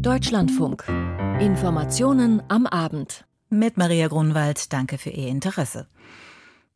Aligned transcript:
Deutschlandfunk. 0.00 0.84
Informationen 1.40 2.42
am 2.48 2.66
Abend. 2.66 3.24
Mit 3.48 3.76
Maria 3.76 4.08
Grunwald, 4.08 4.72
danke 4.72 4.98
für 4.98 5.10
Ihr 5.10 5.28
Interesse. 5.28 5.86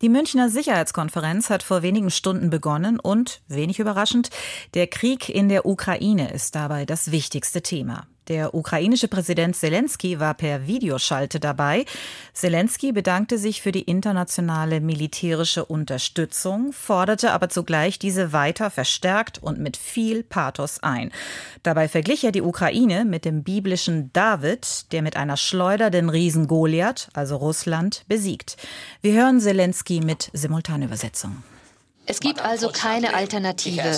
Die 0.01 0.09
Münchner 0.09 0.49
Sicherheitskonferenz 0.49 1.49
hat 1.49 1.61
vor 1.61 1.83
wenigen 1.83 2.09
Stunden 2.09 2.49
begonnen 2.49 2.99
und, 2.99 3.41
wenig 3.47 3.79
überraschend, 3.79 4.29
der 4.73 4.87
Krieg 4.87 5.29
in 5.29 5.49
der 5.49 5.65
Ukraine 5.65 6.31
ist 6.33 6.55
dabei 6.55 6.85
das 6.85 7.11
wichtigste 7.11 7.61
Thema. 7.61 8.07
Der 8.31 8.55
ukrainische 8.55 9.09
Präsident 9.09 9.57
Zelensky 9.57 10.21
war 10.21 10.33
per 10.35 10.65
Videoschalte 10.65 11.41
dabei. 11.41 11.83
Zelensky 12.31 12.93
bedankte 12.93 13.37
sich 13.37 13.61
für 13.61 13.73
die 13.73 13.81
internationale 13.81 14.79
militärische 14.79 15.65
Unterstützung, 15.65 16.71
forderte 16.71 17.33
aber 17.33 17.49
zugleich 17.49 17.99
diese 17.99 18.31
weiter 18.31 18.69
verstärkt 18.69 19.43
und 19.43 19.59
mit 19.59 19.75
viel 19.75 20.23
Pathos 20.23 20.81
ein. 20.81 21.11
Dabei 21.61 21.89
verglich 21.89 22.23
er 22.23 22.31
die 22.31 22.41
Ukraine 22.41 23.03
mit 23.03 23.25
dem 23.25 23.43
biblischen 23.43 24.13
David, 24.13 24.93
der 24.93 25.01
mit 25.01 25.17
einer 25.17 25.35
Schleuder 25.35 25.89
den 25.89 26.07
Riesen 26.07 26.47
Goliath, 26.47 27.09
also 27.13 27.35
Russland, 27.35 28.05
besiegt. 28.07 28.55
Wir 29.01 29.11
hören 29.11 29.41
Zelensky 29.41 29.99
mit 29.99 30.29
Simultanübersetzung. 30.31 31.43
Es 32.11 32.19
gibt 32.19 32.41
also 32.41 32.69
keine 32.69 33.13
Alternative. 33.13 33.97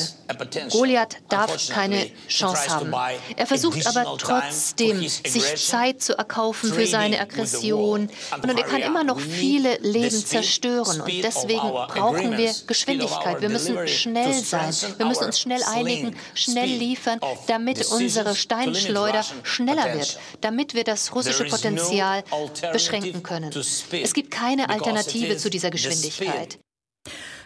Goliath 0.70 1.18
darf 1.30 1.70
keine 1.70 2.12
Chance 2.28 2.70
haben. 2.70 2.94
Er 3.36 3.48
versucht 3.48 3.88
aber 3.88 4.18
trotzdem, 4.20 5.00
sich 5.08 5.56
Zeit 5.56 6.04
zu 6.04 6.16
erkaufen 6.16 6.72
für 6.72 6.86
seine 6.86 7.20
Aggression. 7.20 8.10
Und 8.42 8.58
er 8.58 8.64
kann 8.66 8.82
immer 8.82 9.04
noch 9.04 9.20
viele 9.20 9.78
Leben 9.80 10.24
zerstören. 10.26 11.02
Und 11.02 11.24
deswegen 11.24 11.62
brauchen 11.62 12.38
wir 12.38 12.54
Geschwindigkeit. 12.68 13.42
Wir 13.42 13.50
müssen 13.50 13.88
schnell 13.88 14.34
sein. 14.44 14.72
Wir 14.98 15.08
müssen 15.08 15.26
uns 15.26 15.40
schnell 15.40 15.64
einigen, 15.64 16.16
schnell 16.36 16.70
liefern, 16.70 17.20
damit 17.48 17.84
unsere 17.88 18.36
Steinschleuder 18.36 19.26
schneller 19.42 19.92
wird, 19.96 20.20
damit 20.42 20.76
wir 20.76 20.84
das 20.84 21.16
russische 21.16 21.46
Potenzial 21.46 22.24
beschränken 22.72 23.24
können. 23.24 23.52
Es 23.92 24.14
gibt 24.14 24.30
keine 24.30 24.70
Alternative 24.70 25.38
zu 25.38 25.50
dieser 25.50 25.72
Geschwindigkeit. 25.72 26.60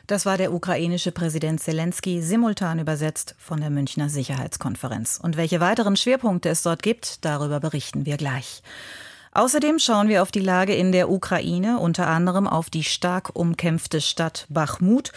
Das 0.08 0.26
war 0.26 0.38
der 0.38 0.54
ukrainische 0.54 1.12
Präsident 1.12 1.60
Zelensky, 1.60 2.22
simultan 2.22 2.80
übersetzt 2.80 3.36
von 3.38 3.60
der 3.60 3.70
Münchner 3.70 4.08
Sicherheitskonferenz. 4.08 5.20
Und 5.22 5.36
welche 5.36 5.60
weiteren 5.60 5.98
Schwerpunkte 5.98 6.48
es 6.48 6.64
dort 6.64 6.82
gibt, 6.82 7.26
darüber 7.26 7.60
berichten 7.60 8.06
wir 8.06 8.16
gleich. 8.16 8.64
Außerdem 9.34 9.80
schauen 9.80 10.08
wir 10.08 10.22
auf 10.22 10.32
die 10.32 10.40
Lage 10.40 10.74
in 10.74 10.94
der 10.94 11.12
Ukraine, 11.12 11.80
unter 11.80 12.08
anderem 12.08 12.48
auf 12.48 12.70
die 12.70 12.86
stark 12.86 13.36
umkämpfte 13.36 14.00
Stadt 14.00 14.48
Bachmut. 14.48 15.12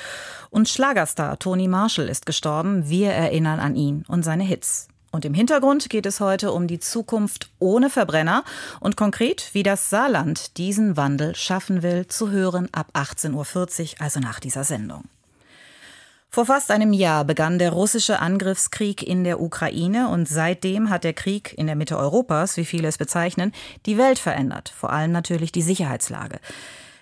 Und 0.51 0.69
Schlagerstar 0.69 1.39
Tony 1.39 1.69
Marshall 1.69 2.09
ist 2.09 2.27
gestorben. 2.27 2.89
Wir 2.91 3.13
erinnern 3.13 3.61
an 3.61 3.77
ihn 3.77 4.05
und 4.09 4.25
seine 4.25 4.43
Hits. 4.43 4.90
Und 5.11 5.25
im 5.25 5.35
Hintergrund 5.35 5.91
geht 5.91 6.07
es 6.07 6.21
heute 6.21 6.53
um 6.53 6.67
die 6.67 6.79
Zukunft 6.79 7.51
ohne 7.59 7.91
Verbrenner 7.91 8.45
und 8.79 8.97
konkret, 8.97 9.51
wie 9.53 9.65
das 9.65 9.91
Saarland 9.91 10.57
diesen 10.57 10.97
Wandel 10.97 11.35
schaffen 11.35 11.83
will, 11.83 12.07
zu 12.07 12.31
hören 12.31 12.69
ab 12.73 12.91
18.40 12.95 13.35
Uhr, 13.35 14.01
also 14.01 14.21
nach 14.21 14.39
dieser 14.39 14.65
Sendung. 14.65 15.05
Vor 16.33 16.47
fast 16.47 16.71
einem 16.71 16.93
Jahr 16.93 17.25
begann 17.25 17.59
der 17.59 17.73
russische 17.73 18.21
Angriffskrieg 18.21 19.03
in 19.03 19.25
der 19.25 19.41
Ukraine 19.41 20.09
und 20.11 20.29
seitdem 20.29 20.89
hat 20.89 21.03
der 21.03 21.13
Krieg 21.13 21.59
in 21.59 21.67
der 21.67 21.75
Mitte 21.75 21.99
Europas, 21.99 22.57
wie 22.57 22.65
viele 22.65 22.87
es 22.87 22.99
bezeichnen, 22.99 23.53
die 23.85 23.99
Welt 23.99 24.21
verändert, 24.21 24.69
vor 24.69 24.93
allem 24.93 25.11
natürlich 25.11 25.51
die 25.51 25.63
Sicherheitslage. 25.63 26.39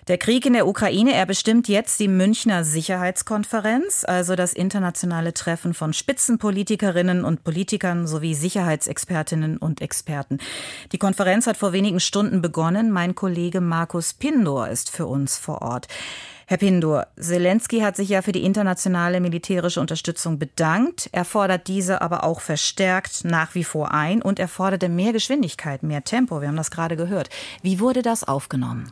Der 0.09 0.17
Krieg 0.17 0.43
in 0.47 0.53
der 0.53 0.67
Ukraine, 0.67 1.13
er 1.13 1.27
bestimmt 1.27 1.67
jetzt 1.67 1.99
die 1.99 2.07
Münchner 2.07 2.63
Sicherheitskonferenz, 2.63 4.03
also 4.03 4.35
das 4.35 4.53
internationale 4.53 5.35
Treffen 5.35 5.75
von 5.75 5.93
Spitzenpolitikerinnen 5.93 7.23
und 7.23 7.43
Politikern 7.43 8.07
sowie 8.07 8.33
Sicherheitsexpertinnen 8.33 9.57
und 9.57 9.81
Experten. 9.81 10.39
Die 10.93 10.97
Konferenz 10.97 11.45
hat 11.45 11.57
vor 11.57 11.73
wenigen 11.73 11.99
Stunden 11.99 12.41
begonnen. 12.41 12.89
Mein 12.89 13.13
Kollege 13.13 13.61
Markus 13.61 14.15
Pindor 14.15 14.69
ist 14.69 14.89
für 14.89 15.05
uns 15.05 15.37
vor 15.37 15.61
Ort. 15.61 15.87
Herr 16.47 16.57
Pindor, 16.57 17.05
Zelensky 17.15 17.81
hat 17.81 17.95
sich 17.95 18.09
ja 18.09 18.23
für 18.23 18.31
die 18.31 18.45
internationale 18.45 19.19
militärische 19.19 19.79
Unterstützung 19.79 20.39
bedankt. 20.39 21.09
Er 21.11 21.23
fordert 21.23 21.67
diese 21.67 22.01
aber 22.01 22.23
auch 22.23 22.41
verstärkt 22.41 23.25
nach 23.25 23.53
wie 23.53 23.63
vor 23.63 23.91
ein 23.91 24.23
und 24.23 24.39
er 24.39 24.47
forderte 24.47 24.89
mehr 24.89 25.13
Geschwindigkeit, 25.13 25.83
mehr 25.83 26.03
Tempo. 26.03 26.41
Wir 26.41 26.47
haben 26.47 26.57
das 26.57 26.71
gerade 26.71 26.95
gehört. 26.95 27.29
Wie 27.61 27.79
wurde 27.79 28.01
das 28.01 28.23
aufgenommen? 28.23 28.91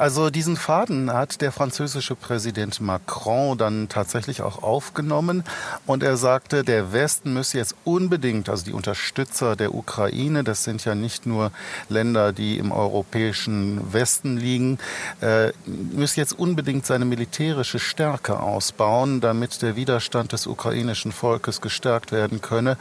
Also 0.00 0.30
diesen 0.30 0.56
Faden 0.56 1.12
hat 1.12 1.42
der 1.42 1.52
französische 1.52 2.14
Präsident 2.14 2.80
Macron 2.80 3.58
dann 3.58 3.90
tatsächlich 3.90 4.40
auch 4.40 4.62
aufgenommen 4.62 5.44
und 5.84 6.02
er 6.02 6.16
sagte, 6.16 6.64
der 6.64 6.94
Westen 6.94 7.34
müsse 7.34 7.58
jetzt 7.58 7.74
unbedingt, 7.84 8.48
also 8.48 8.64
die 8.64 8.72
Unterstützer 8.72 9.56
der 9.56 9.74
Ukraine, 9.74 10.42
das 10.42 10.64
sind 10.64 10.86
ja 10.86 10.94
nicht 10.94 11.26
nur 11.26 11.52
Länder, 11.90 12.32
die 12.32 12.56
im 12.56 12.72
europäischen 12.72 13.92
Westen 13.92 14.38
liegen, 14.38 14.78
äh, 15.20 15.52
müsse 15.66 16.18
jetzt 16.18 16.32
unbedingt 16.32 16.86
seine 16.86 17.04
militärische 17.04 17.78
Stärke 17.78 18.40
ausbauen, 18.40 19.20
damit 19.20 19.60
der 19.60 19.76
Widerstand 19.76 20.32
des 20.32 20.46
ukrainischen 20.46 21.12
Volkes 21.12 21.60
gestärkt 21.60 22.10
werden 22.10 22.40
könne. 22.40 22.78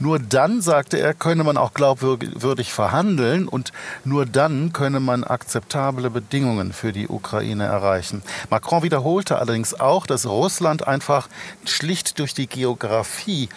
Nur 0.00 0.18
dann, 0.18 0.60
sagte 0.60 0.98
er, 0.98 1.14
könne 1.14 1.44
man 1.44 1.58
auch 1.58 1.74
glaubwürdig 1.74 2.72
verhandeln 2.72 3.46
und 3.46 3.72
nur 4.04 4.26
dann 4.26 4.72
könne 4.72 4.98
man 4.98 5.22
akzeptable 5.22 6.10
Bedingungen 6.10 6.55
für 6.72 6.92
die 6.92 7.08
Ukraine 7.08 7.64
erreichen. 7.64 8.22
Macron 8.50 8.82
wiederholte 8.82 9.38
allerdings 9.38 9.78
auch, 9.78 10.06
dass 10.06 10.26
Russland 10.26 10.86
einfach 10.86 11.28
schlicht 11.64 12.18
durch 12.18 12.34
die 12.34 12.46
Geografie 12.46 13.48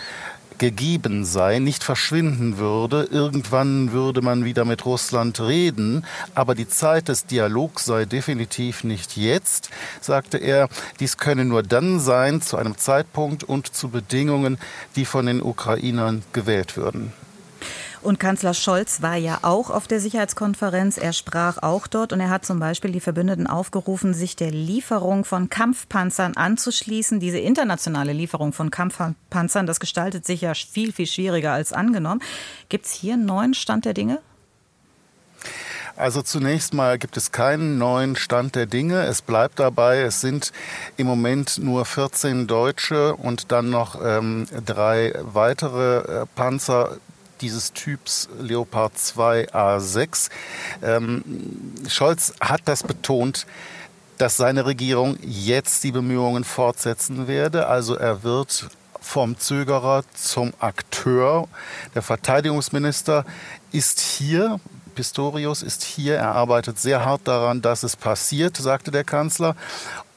gegeben 0.59 1.25
sei, 1.25 1.57
nicht 1.57 1.83
verschwinden 1.83 2.57
würde. 2.59 3.07
Irgendwann 3.09 3.91
würde 3.91 4.21
man 4.21 4.45
wieder 4.45 4.65
mit 4.65 4.85
Russland 4.85 5.39
reden, 5.39 6.05
aber 6.35 6.53
die 6.53 6.67
Zeit 6.67 7.07
des 7.07 7.25
Dialogs 7.25 7.85
sei 7.85 8.05
definitiv 8.05 8.83
nicht 8.83 9.17
jetzt, 9.17 9.69
sagte 10.01 10.37
er. 10.37 10.69
Dies 10.99 11.17
könne 11.17 11.45
nur 11.45 11.63
dann 11.63 11.99
sein, 11.99 12.41
zu 12.41 12.57
einem 12.57 12.77
Zeitpunkt 12.77 13.43
und 13.43 13.73
zu 13.73 13.89
Bedingungen, 13.89 14.59
die 14.95 15.05
von 15.05 15.25
den 15.25 15.41
Ukrainern 15.41 16.23
gewählt 16.33 16.77
würden. 16.77 17.13
Und 18.01 18.19
Kanzler 18.19 18.53
Scholz 18.53 19.01
war 19.01 19.17
ja 19.17 19.39
auch 19.41 19.69
auf 19.69 19.87
der 19.87 19.99
Sicherheitskonferenz. 19.99 20.97
Er 20.97 21.11
sprach 21.11 21.61
auch 21.61 21.85
dort 21.85 22.13
und 22.13 22.21
er 22.21 22.29
hat 22.29 22.45
zum 22.45 22.59
Beispiel 22.59 22.91
die 22.91 23.01
Verbündeten 23.01 23.45
aufgerufen, 23.45 24.13
sich 24.13 24.37
der 24.37 24.51
Lieferung 24.51 25.25
von 25.25 25.49
Kampfpanzern 25.49 26.37
anzuschließen. 26.37 27.19
Diese 27.19 27.39
internationale 27.39 28.13
Lieferung 28.13 28.53
von 28.53 28.71
Kampfpanzern, 28.71 29.65
das 29.65 29.81
gestaltet 29.81 30.25
sich 30.25 30.41
ja 30.41 30.53
viel, 30.53 30.93
viel 30.93 31.07
schwieriger 31.07 31.51
als 31.51 31.73
angenommen. 31.73 32.21
Gibt 32.69 32.85
es 32.85 32.93
hier 32.93 33.15
einen 33.15 33.25
neuen 33.25 33.53
Stand 33.53 33.83
der 33.83 33.93
Dinge? 33.93 34.19
Also 35.97 36.21
zunächst 36.21 36.73
mal 36.73 36.97
gibt 36.97 37.17
es 37.17 37.33
keinen 37.33 37.77
neuen 37.77 38.15
Stand 38.15 38.55
der 38.55 38.67
Dinge. 38.67 39.03
Es 39.03 39.21
bleibt 39.21 39.59
dabei, 39.59 39.99
es 39.99 40.21
sind 40.21 40.53
im 40.95 41.07
Moment 41.07 41.57
nur 41.57 41.83
14 41.83 42.47
deutsche 42.47 43.17
und 43.17 43.51
dann 43.51 43.69
noch 43.69 43.99
ähm, 44.01 44.47
drei 44.65 45.13
weitere 45.21 46.21
äh, 46.21 46.25
Panzer 46.35 46.99
dieses 47.41 47.73
Typs 47.73 48.29
Leopard 48.39 48.97
2 48.97 49.49
A6. 49.49 50.29
Ähm, 50.81 51.23
Scholz 51.87 52.33
hat 52.39 52.61
das 52.65 52.83
betont, 52.83 53.45
dass 54.17 54.37
seine 54.37 54.65
Regierung 54.65 55.17
jetzt 55.21 55.83
die 55.83 55.91
Bemühungen 55.91 56.43
fortsetzen 56.43 57.27
werde. 57.27 57.67
Also 57.67 57.95
er 57.95 58.23
wird 58.23 58.69
vom 58.99 59.37
Zögerer 59.39 60.03
zum 60.13 60.53
Akteur. 60.59 61.47
Der 61.95 62.01
Verteidigungsminister 62.01 63.25
ist 63.71 63.99
hier. 63.99 64.59
Pistorius 64.93 65.63
ist 65.63 65.83
hier. 65.83 66.17
Er 66.17 66.35
arbeitet 66.35 66.77
sehr 66.79 67.05
hart 67.05 67.21
daran, 67.23 67.61
dass 67.61 67.83
es 67.83 67.95
passiert, 67.95 68.57
sagte 68.57 68.91
der 68.91 69.05
Kanzler. 69.05 69.55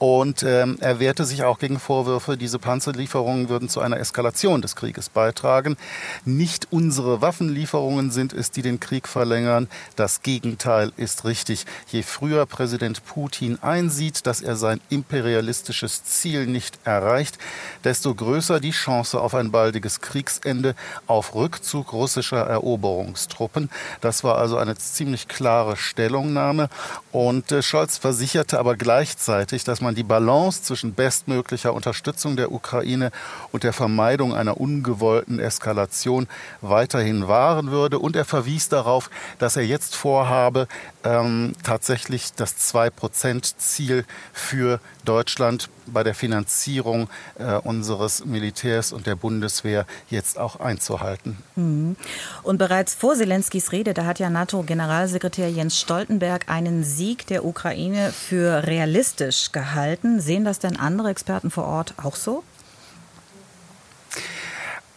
Und 0.03 0.43
ähm, 0.43 0.79
er 0.81 0.99
wehrte 0.99 1.25
sich 1.25 1.45
auch 1.45 1.61
gegen 1.61 1.79
Vorwürfe, 1.79 2.37
diese 2.37 2.59
Panzerlieferungen 2.59 3.49
würden 3.49 3.69
zu 3.69 3.79
einer 3.79 4.01
Eskalation 4.01 4.61
des 4.61 4.75
Krieges 4.75 5.09
beitragen. 5.09 5.77
Nicht 6.25 6.73
unsere 6.73 7.21
Waffenlieferungen 7.21 8.11
sind 8.11 8.33
es, 8.33 8.51
die 8.51 8.63
den 8.63 8.81
Krieg 8.81 9.07
verlängern. 9.07 9.69
Das 9.95 10.23
Gegenteil 10.23 10.91
ist 10.97 11.25
richtig. 11.25 11.67
Je 11.87 12.03
früher 12.03 12.47
Präsident 12.47 13.05
Putin 13.05 13.61
einsieht, 13.63 14.27
dass 14.27 14.41
er 14.41 14.57
sein 14.57 14.81
imperialistisches 14.89 16.03
Ziel 16.03 16.49
nicht 16.49 16.81
erreicht, 16.83 17.39
desto 17.85 18.13
größer 18.13 18.59
die 18.59 18.73
Chance 18.73 19.21
auf 19.21 19.37
ein 19.37 19.53
baldiges 19.53 20.01
Kriegsende, 20.01 20.75
auf 21.07 21.37
Rückzug 21.37 21.93
russischer 21.93 22.45
Eroberungstruppen. 22.45 23.71
Das 24.01 24.25
war 24.25 24.39
also 24.39 24.57
eine 24.57 24.77
ziemlich 24.77 25.29
klare 25.29 25.77
Stellungnahme. 25.77 26.71
Und 27.13 27.53
äh, 27.53 27.63
Scholz 27.63 27.99
versicherte 27.99 28.59
aber 28.59 28.75
gleichzeitig, 28.75 29.63
dass 29.63 29.81
man 29.81 29.92
man 29.93 29.97
die 29.97 30.03
Balance 30.03 30.63
zwischen 30.63 30.95
bestmöglicher 30.95 31.75
Unterstützung 31.75 32.37
der 32.37 32.51
Ukraine 32.51 33.11
und 33.53 33.63
der 33.63 33.75
Vermeidung 33.75 34.35
einer 34.35 34.59
ungewollten 34.59 35.39
Eskalation 35.39 36.29
weiterhin 36.63 37.29
wahren 37.29 37.71
würde. 37.71 37.99
Und 37.99 38.17
er 38.17 38.25
verwies 38.25 38.71
darauf, 38.71 39.11
dass 39.39 39.57
er 39.57 39.65
jetzt 39.65 39.95
vorhabe, 39.95 40.67
ähm, 41.05 41.53
tatsächlich 41.63 42.33
das 42.33 42.57
2-Prozent-Ziel 42.73 44.05
für 44.33 44.81
Deutschland 45.05 45.69
bei 45.87 46.05
der 46.05 46.15
Finanzierung 46.15 47.09
äh, 47.39 47.57
unseres 47.57 48.25
Militärs 48.25 48.93
und 48.93 49.07
der 49.07 49.17
Bundeswehr 49.17 49.85
jetzt 50.09 50.39
auch 50.39 50.61
einzuhalten. 50.61 51.37
Mhm. 51.57 51.97
Und 52.45 52.59
bereits 52.59 52.95
vor 52.95 53.15
Zelenskys 53.15 53.73
Rede, 53.73 53.95
da 53.95 54.07
hat 54.07 54.21
ja 54.21 54.31
NATO-Generalsekretär 54.31 55.51
Jens 55.51 55.79
Stoltenberg 55.79 56.49
einen 56.49 56.85
Sieg 56.85 57.27
der 57.27 57.45
Ukraine 57.45 58.13
für 58.13 58.67
realistisch 58.67 59.51
gehalten. 59.53 59.82
Sehen 60.21 60.45
das 60.45 60.59
denn 60.59 60.79
andere 60.79 61.11
Experten 61.11 61.51
vor 61.51 61.65
Ort 61.65 61.95
auch 62.03 62.17
so? 62.17 62.43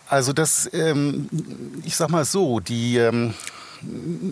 Also 0.08 0.34
das, 0.34 0.70
ähm, 0.74 1.30
ich 1.84 1.96
sag 1.96 2.10
mal 2.10 2.26
so, 2.26 2.60
die 2.60 2.98
ähm, 2.98 3.34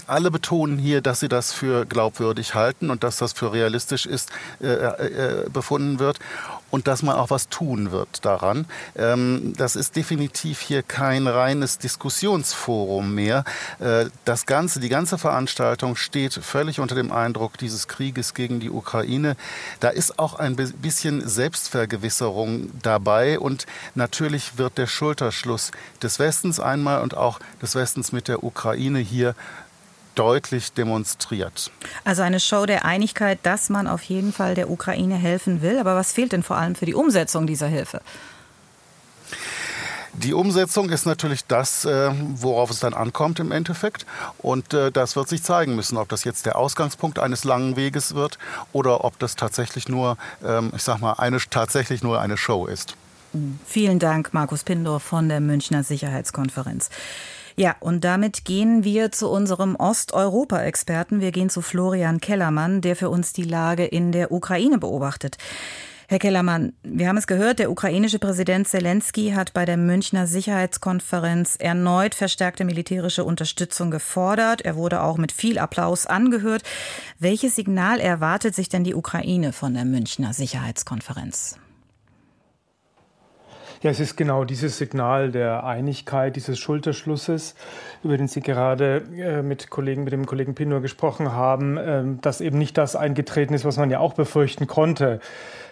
alle 0.07 0.31
betonen 0.31 0.77
hier, 0.77 1.01
dass 1.01 1.19
sie 1.19 1.27
das 1.27 1.51
für 1.51 1.85
glaubwürdig 1.85 2.53
halten 2.53 2.89
und 2.89 3.03
dass 3.03 3.17
das 3.17 3.33
für 3.33 3.53
realistisch 3.53 4.05
ist, 4.05 4.31
äh, 4.61 4.67
äh, 4.67 5.49
befunden 5.49 5.99
wird 5.99 6.19
und 6.73 6.87
dass 6.87 7.03
man 7.03 7.15
auch 7.15 7.29
was 7.29 7.49
tun 7.49 7.91
wird 7.91 8.25
daran. 8.25 8.65
Ähm, 8.95 9.53
das 9.55 9.75
ist 9.75 9.95
definitiv 9.95 10.59
hier 10.59 10.81
kein 10.81 11.27
reines 11.27 11.77
Diskussionsforum 11.77 13.13
mehr. 13.13 13.43
Äh, 13.79 14.05
das 14.25 14.47
Ganze, 14.47 14.79
die 14.79 14.89
ganze 14.89 15.19
Veranstaltung 15.19 15.95
steht 15.95 16.33
völlig 16.33 16.79
unter 16.79 16.95
dem 16.95 17.11
Eindruck 17.11 17.59
dieses 17.59 17.87
Krieges 17.87 18.33
gegen 18.33 18.59
die 18.59 18.71
Ukraine. 18.71 19.35
Da 19.81 19.89
ist 19.89 20.17
auch 20.17 20.33
ein 20.33 20.55
bisschen 20.55 21.27
Selbstvergewisserung 21.27 22.71
dabei 22.81 23.37
und 23.37 23.67
natürlich 23.93 24.57
wird 24.57 24.79
der 24.79 24.87
Schulterschluss 24.87 25.69
des 26.01 26.17
Westens 26.17 26.59
einmal 26.59 27.03
und 27.03 27.15
auch 27.15 27.39
des 27.61 27.75
Westens 27.75 28.11
mit 28.11 28.27
der 28.27 28.43
Ukraine 28.43 28.97
hier 28.97 29.35
deutlich 30.15 30.73
demonstriert. 30.73 31.71
Also 32.03 32.21
eine 32.21 32.39
Show 32.39 32.65
der 32.65 32.85
Einigkeit, 32.85 33.39
dass 33.43 33.69
man 33.69 33.87
auf 33.87 34.03
jeden 34.03 34.33
Fall 34.33 34.55
der 34.55 34.69
Ukraine 34.69 35.15
helfen 35.15 35.61
will. 35.61 35.79
Aber 35.79 35.95
was 35.95 36.13
fehlt 36.13 36.31
denn 36.31 36.43
vor 36.43 36.57
allem 36.57 36.75
für 36.75 36.85
die 36.85 36.93
Umsetzung 36.93 37.47
dieser 37.47 37.67
Hilfe? 37.67 38.01
Die 40.15 40.33
Umsetzung 40.33 40.91
ist 40.91 41.07
natürlich 41.07 41.45
das, 41.45 41.85
äh, 41.85 42.11
worauf 42.35 42.69
es 42.69 42.79
dann 42.79 42.93
ankommt 42.93 43.39
im 43.39 43.51
Endeffekt. 43.51 44.05
Und 44.37 44.73
äh, 44.73 44.91
das 44.91 45.15
wird 45.15 45.27
sich 45.27 45.41
zeigen 45.41 45.75
müssen, 45.75 45.97
ob 45.97 46.07
das 46.09 46.23
jetzt 46.23 46.45
der 46.45 46.55
Ausgangspunkt 46.55 47.17
eines 47.17 47.43
langen 47.43 47.75
Weges 47.75 48.13
wird 48.13 48.37
oder 48.73 49.03
ob 49.03 49.17
das 49.17 49.35
tatsächlich 49.35 49.89
nur, 49.89 50.17
ähm, 50.45 50.71
ich 50.75 50.83
sag 50.83 50.99
mal, 50.99 51.13
eine, 51.13 51.39
tatsächlich 51.49 52.03
nur 52.03 52.21
eine 52.21 52.37
Show 52.37 52.67
ist. 52.67 52.95
Vielen 53.65 53.97
Dank, 53.97 54.35
Markus 54.35 54.63
Pindor 54.63 54.99
von 54.99 55.27
der 55.27 55.39
Münchner 55.39 55.83
Sicherheitskonferenz. 55.83 56.91
Ja, 57.55 57.75
und 57.79 58.03
damit 58.03 58.45
gehen 58.45 58.83
wir 58.83 59.11
zu 59.11 59.29
unserem 59.29 59.75
Osteuropa-Experten. 59.75 61.21
Wir 61.21 61.31
gehen 61.31 61.49
zu 61.49 61.61
Florian 61.61 62.19
Kellermann, 62.19 62.81
der 62.81 62.95
für 62.95 63.09
uns 63.09 63.33
die 63.33 63.43
Lage 63.43 63.85
in 63.85 64.11
der 64.11 64.31
Ukraine 64.31 64.79
beobachtet. 64.79 65.37
Herr 66.07 66.19
Kellermann, 66.19 66.73
wir 66.83 67.07
haben 67.07 67.17
es 67.17 67.27
gehört, 67.27 67.59
der 67.59 67.71
ukrainische 67.71 68.19
Präsident 68.19 68.67
Zelensky 68.67 69.31
hat 69.31 69.53
bei 69.53 69.65
der 69.65 69.77
Münchner 69.77 70.27
Sicherheitskonferenz 70.27 71.55
erneut 71.57 72.13
verstärkte 72.13 72.65
militärische 72.65 73.23
Unterstützung 73.23 73.89
gefordert. 73.89 74.61
Er 74.61 74.75
wurde 74.75 75.01
auch 75.01 75.17
mit 75.17 75.31
viel 75.31 75.57
Applaus 75.57 76.05
angehört. 76.05 76.63
Welches 77.19 77.55
Signal 77.55 77.99
erwartet 77.99 78.53
sich 78.53 78.67
denn 78.67 78.83
die 78.83 78.95
Ukraine 78.95 79.53
von 79.53 79.73
der 79.73 79.85
Münchner 79.85 80.33
Sicherheitskonferenz? 80.33 81.57
Ja, 83.83 83.91
es 83.91 83.99
ist 83.99 84.15
genau 84.15 84.45
dieses 84.45 84.77
Signal 84.77 85.29
der 85.29 85.65
Einigkeit, 85.65 86.37
dieses 86.37 86.57
Schulterschlusses, 86.57 87.53
über 88.01 88.15
den 88.15 88.29
Sie 88.29 88.39
gerade 88.39 89.03
äh, 89.13 89.41
mit 89.41 89.69
Kollegen, 89.69 90.05
mit 90.05 90.13
dem 90.13 90.25
Kollegen 90.25 90.55
Pinor 90.55 90.79
gesprochen 90.79 91.33
haben, 91.33 91.75
äh, 91.75 92.03
dass 92.21 92.39
eben 92.39 92.57
nicht 92.57 92.77
das 92.77 92.95
eingetreten 92.95 93.53
ist, 93.53 93.65
was 93.65 93.75
man 93.75 93.91
ja 93.91 93.99
auch 93.99 94.13
befürchten 94.13 94.67
konnte 94.67 95.19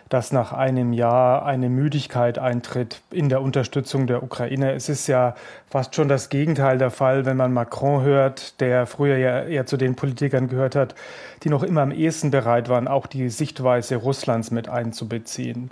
dass 0.09 0.33
nach 0.33 0.51
einem 0.51 0.91
Jahr 0.91 1.45
eine 1.45 1.69
Müdigkeit 1.69 2.37
eintritt 2.37 2.99
in 3.11 3.29
der 3.29 3.41
Unterstützung 3.41 4.07
der 4.07 4.21
Ukraine. 4.21 4.73
Es 4.73 4.89
ist 4.89 5.07
ja 5.07 5.35
fast 5.71 5.95
schon 5.95 6.09
das 6.09 6.27
Gegenteil 6.27 6.77
der 6.77 6.91
Fall, 6.91 7.25
wenn 7.25 7.37
man 7.37 7.53
Macron 7.53 8.03
hört, 8.03 8.59
der 8.59 8.85
früher 8.85 9.15
ja 9.15 9.43
eher 9.43 9.65
zu 9.65 9.77
den 9.77 9.95
Politikern 9.95 10.49
gehört 10.49 10.75
hat, 10.75 10.95
die 11.43 11.49
noch 11.49 11.63
immer 11.63 11.81
am 11.81 11.91
ehesten 11.91 12.29
bereit 12.29 12.67
waren, 12.67 12.89
auch 12.89 13.07
die 13.07 13.29
Sichtweise 13.29 13.95
Russlands 13.95 14.51
mit 14.51 14.67
einzubeziehen. 14.67 15.71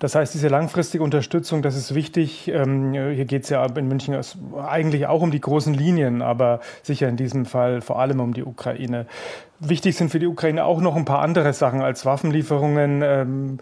Das 0.00 0.14
heißt, 0.14 0.34
diese 0.34 0.48
langfristige 0.48 1.02
Unterstützung, 1.02 1.62
das 1.62 1.76
ist 1.76 1.94
wichtig. 1.94 2.48
Ähm, 2.48 2.92
hier 2.92 3.24
geht 3.24 3.44
es 3.44 3.48
ja 3.48 3.64
in 3.64 3.88
München 3.88 4.14
eigentlich 4.66 5.06
auch 5.06 5.22
um 5.22 5.30
die 5.30 5.40
großen 5.40 5.72
Linien, 5.72 6.20
aber 6.20 6.60
sicher 6.82 7.08
in 7.08 7.16
diesem 7.16 7.46
Fall 7.46 7.80
vor 7.80 7.98
allem 7.98 8.20
um 8.20 8.34
die 8.34 8.44
Ukraine. 8.44 9.06
Wichtig 9.60 9.96
sind 9.96 10.10
für 10.10 10.18
die 10.18 10.26
Ukraine 10.26 10.64
auch 10.64 10.82
noch 10.82 10.94
ein 10.94 11.06
paar 11.06 11.20
andere 11.20 11.54
Sachen 11.54 11.80
als 11.80 12.04
Waffenlieferungen. 12.04 13.58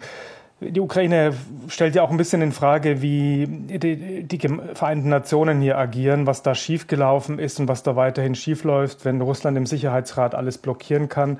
Die 0.59 0.79
Ukraine 0.79 1.33
stellt 1.67 1.93
ja 1.93 2.01
auch 2.01 2.09
ein 2.09 2.17
bisschen 2.17 2.41
in 2.41 2.51
Frage, 2.51 3.03
wie 3.03 3.45
die, 3.47 4.23
die, 4.23 4.49
Vereinten 4.73 5.09
Nationen 5.09 5.61
hier 5.61 5.77
agieren, 5.77 6.25
was 6.25 6.41
da 6.41 6.55
schiefgelaufen 6.55 7.37
ist 7.37 7.59
und 7.59 7.67
was 7.67 7.83
da 7.83 7.95
weiterhin 7.95 8.33
schiefläuft, 8.33 9.05
wenn 9.05 9.21
Russland 9.21 9.55
im 9.55 9.67
Sicherheitsrat 9.67 10.33
alles 10.33 10.57
blockieren 10.57 11.09
kann 11.09 11.39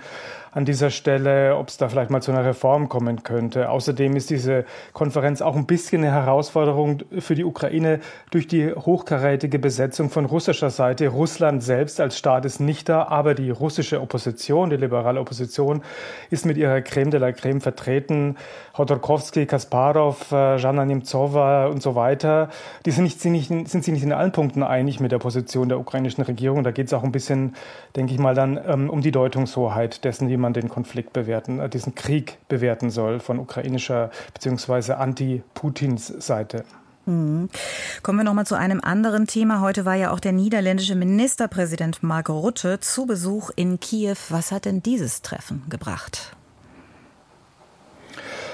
an 0.57 0.65
dieser 0.65 0.89
Stelle, 0.89 1.55
ob 1.55 1.67
es 1.67 1.77
da 1.77 1.87
vielleicht 1.87 2.09
mal 2.09 2.19
zu 2.23 2.31
einer 2.31 2.43
Reform 2.43 2.89
kommen 2.89 3.21
könnte. 3.21 3.69
Außerdem 3.69 4.15
ist 4.15 4.31
diese 4.31 4.65
Konferenz 4.91 5.39
auch 5.43 5.55
ein 5.55 5.67
bisschen 5.67 6.03
eine 6.03 6.11
Herausforderung 6.11 7.03
für 7.19 7.35
die 7.35 7.43
Ukraine 7.43 7.99
durch 8.31 8.47
die 8.47 8.73
hochkarätige 8.73 9.59
Besetzung 9.59 10.09
von 10.09 10.25
russischer 10.25 10.71
Seite. 10.71 11.09
Russland 11.09 11.61
selbst 11.61 12.01
als 12.01 12.17
Staat 12.17 12.43
ist 12.43 12.59
nicht 12.59 12.89
da, 12.89 13.03
aber 13.03 13.35
die 13.35 13.51
russische 13.51 14.01
Opposition, 14.01 14.71
die 14.71 14.77
liberale 14.77 15.19
Opposition, 15.19 15.83
ist 16.31 16.43
mit 16.47 16.57
ihrer 16.57 16.81
Creme 16.81 17.11
de 17.11 17.19
la 17.19 17.33
Creme 17.33 17.61
vertreten. 17.61 18.35
Hodorkovsky, 18.75 19.45
Kasparov, 19.45 20.31
äh, 20.31 20.57
Jana 20.57 20.85
Nemtsova 20.85 21.67
und 21.67 21.83
so 21.83 21.93
weiter. 21.93 22.49
Die 22.87 22.91
sind, 22.91 23.03
nicht, 23.03 23.21
sind, 23.21 23.33
nicht, 23.33 23.51
nicht 23.51 24.03
in 24.03 24.11
allen 24.11 24.31
Punkten 24.31 24.63
einig 24.63 24.99
mit 24.99 25.11
der 25.11 25.19
Position 25.19 25.69
der 25.69 25.79
ukrainischen 25.79 26.23
Regierung. 26.23 26.63
Da 26.63 26.71
geht 26.71 26.87
es 26.87 26.93
auch 26.93 27.03
ein 27.03 27.11
bisschen, 27.11 27.55
denke 27.95 28.13
ich 28.13 28.19
mal, 28.19 28.33
dann 28.33 28.59
ähm, 28.67 28.89
um 28.89 29.01
die 29.01 29.11
Deutungshoheit 29.11 30.03
dessen, 30.03 30.29
wie 30.29 30.37
man 30.37 30.46
man 30.47 30.53
den 30.53 30.69
Konflikt 30.69 31.13
bewerten, 31.13 31.59
äh, 31.59 31.69
diesen 31.69 31.93
Krieg 31.93 32.37
bewerten 32.47 32.89
soll 32.89 33.19
von 33.19 33.39
ukrainischer 33.39 34.11
bzw. 34.33 34.93
anti-Putins 34.93 36.07
Seite. 36.07 36.63
Mhm. 37.05 37.49
Kommen 38.01 38.19
wir 38.19 38.23
noch 38.23 38.33
mal 38.33 38.45
zu 38.45 38.55
einem 38.55 38.81
anderen 38.81 39.27
Thema. 39.27 39.61
Heute 39.61 39.85
war 39.85 39.95
ja 39.95 40.11
auch 40.11 40.19
der 40.19 40.31
niederländische 40.31 40.95
Ministerpräsident 40.95 42.01
Mark 42.01 42.29
Rutte 42.29 42.79
zu 42.79 43.05
Besuch 43.05 43.51
in 43.55 43.79
Kiew. 43.79 44.17
Was 44.29 44.51
hat 44.51 44.65
denn 44.65 44.81
dieses 44.81 45.21
Treffen 45.21 45.63
gebracht? 45.69 46.35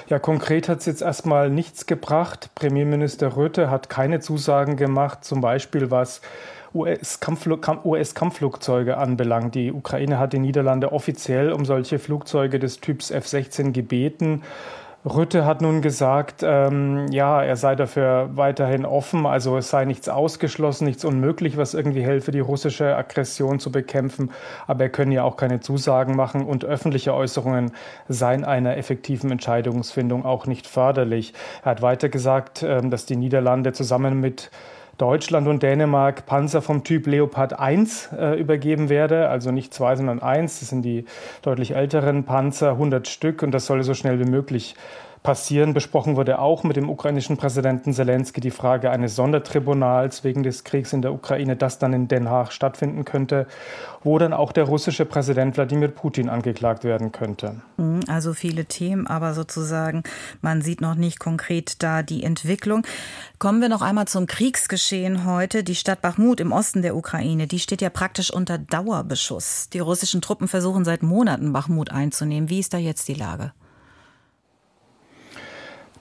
Ja, 0.07 0.19
konkret 0.19 0.69
hat 0.69 0.79
es 0.79 0.85
jetzt 0.85 1.01
erstmal 1.01 1.49
nichts 1.49 1.85
gebracht. 1.85 2.49
Premierminister 2.55 3.37
Rütte 3.37 3.69
hat 3.69 3.89
keine 3.89 4.19
Zusagen 4.19 4.77
gemacht, 4.77 5.23
zum 5.23 5.41
Beispiel 5.41 5.91
was 5.91 6.21
US-Kampfflugzeuge 6.73 8.97
anbelangt. 8.97 9.55
Die 9.55 9.71
Ukraine 9.71 10.19
hat 10.19 10.33
die 10.33 10.39
Niederlande 10.39 10.91
offiziell 10.91 11.51
um 11.51 11.65
solche 11.65 11.99
Flugzeuge 11.99 12.59
des 12.59 12.79
Typs 12.79 13.11
F-16 13.11 13.71
gebeten. 13.71 14.43
Rütte 15.05 15.45
hat 15.45 15.61
nun 15.61 15.81
gesagt, 15.81 16.43
ähm, 16.43 17.07
ja, 17.11 17.43
er 17.43 17.57
sei 17.57 17.75
dafür 17.75 18.29
weiterhin 18.35 18.85
offen, 18.85 19.25
also 19.25 19.57
es 19.57 19.69
sei 19.69 19.83
nichts 19.83 20.07
ausgeschlossen, 20.07 20.85
nichts 20.85 21.03
unmöglich, 21.03 21.57
was 21.57 21.73
irgendwie 21.73 22.03
helfe, 22.03 22.31
die 22.31 22.39
russische 22.39 22.95
Aggression 22.95 23.59
zu 23.59 23.69
bekämpfen, 23.69 24.31
aber 24.65 24.85
er 24.85 24.89
könne 24.89 25.15
ja 25.15 25.23
auch 25.23 25.35
keine 25.35 25.59
Zusagen 25.59 26.15
machen 26.15 26.45
und 26.45 26.63
öffentliche 26.63 27.13
Äußerungen 27.13 27.73
seien 28.07 28.45
einer 28.45 28.77
effektiven 28.77 29.29
Entscheidungsfindung 29.29 30.23
auch 30.23 30.45
nicht 30.45 30.67
förderlich. 30.67 31.33
Er 31.63 31.71
hat 31.71 31.81
weiter 31.81 32.07
gesagt, 32.07 32.63
ähm, 32.63 32.89
dass 32.89 33.05
die 33.05 33.17
Niederlande 33.17 33.73
zusammen 33.73 34.21
mit 34.21 34.51
Deutschland 34.97 35.47
und 35.47 35.63
Dänemark 35.63 36.25
Panzer 36.25 36.61
vom 36.61 36.83
Typ 36.83 37.07
Leopard 37.07 37.59
1 37.59 38.09
äh, 38.17 38.39
übergeben 38.39 38.89
werde. 38.89 39.29
Also 39.29 39.51
nicht 39.51 39.73
zwei, 39.73 39.95
sondern 39.95 40.21
eins. 40.21 40.59
Das 40.59 40.69
sind 40.69 40.83
die 40.83 41.05
deutlich 41.41 41.75
älteren 41.75 42.23
Panzer, 42.25 42.71
100 42.71 43.07
Stück. 43.07 43.41
Und 43.41 43.51
das 43.51 43.65
soll 43.65 43.83
so 43.83 43.93
schnell 43.93 44.19
wie 44.19 44.29
möglich 44.29 44.75
passieren. 45.23 45.73
Besprochen 45.73 46.15
wurde 46.15 46.39
auch 46.39 46.63
mit 46.63 46.75
dem 46.75 46.89
ukrainischen 46.89 47.37
Präsidenten 47.37 47.93
Zelensky 47.93 48.41
die 48.41 48.51
Frage 48.51 48.91
eines 48.91 49.15
Sondertribunals 49.15 50.23
wegen 50.23 50.43
des 50.43 50.63
Kriegs 50.63 50.93
in 50.93 51.01
der 51.01 51.13
Ukraine, 51.13 51.55
das 51.55 51.79
dann 51.79 51.93
in 51.93 52.07
Den 52.07 52.29
Haag 52.29 52.51
stattfinden 52.51 53.05
könnte, 53.05 53.47
wo 54.03 54.19
dann 54.19 54.33
auch 54.33 54.51
der 54.51 54.65
russische 54.65 55.05
Präsident 55.05 55.55
Wladimir 55.55 55.87
Putin 55.87 56.29
angeklagt 56.29 56.83
werden 56.83 57.11
könnte. 57.11 57.61
Mhm, 57.77 58.01
also 58.07 58.33
viele 58.33 58.65
Themen, 58.65 59.07
aber 59.07 59.33
sozusagen, 59.33 60.03
man 60.41 60.61
sieht 60.61 60.81
noch 60.81 60.95
nicht 60.95 61.19
konkret 61.19 61.81
da 61.81 62.03
die 62.03 62.23
Entwicklung. 62.23 62.85
Kommen 63.39 63.61
wir 63.61 63.69
noch 63.69 63.81
einmal 63.81 64.07
zum 64.07 64.27
Kriegsgeschehen 64.27 65.25
heute. 65.25 65.63
Die 65.63 65.75
Stadt 65.75 66.01
Bachmut 66.01 66.41
im 66.41 66.51
Osten 66.51 66.81
der 66.81 66.95
Ukraine, 66.95 67.47
die 67.47 67.59
steht 67.59 67.81
ja 67.81 67.89
praktisch 67.89 68.31
unter 68.31 68.57
Dauerbeschuss. 68.57 69.69
Die 69.71 69.79
russischen 69.79 70.21
Truppen 70.21 70.47
versuchen 70.47 70.83
seit 70.83 71.01
Monaten 71.01 71.53
Bachmut 71.53 71.91
einzunehmen. 71.91 72.49
Wie 72.49 72.59
ist 72.59 72.73
da 72.73 72.77
jetzt 72.77 73.07
die 73.07 73.13
Lage? 73.13 73.53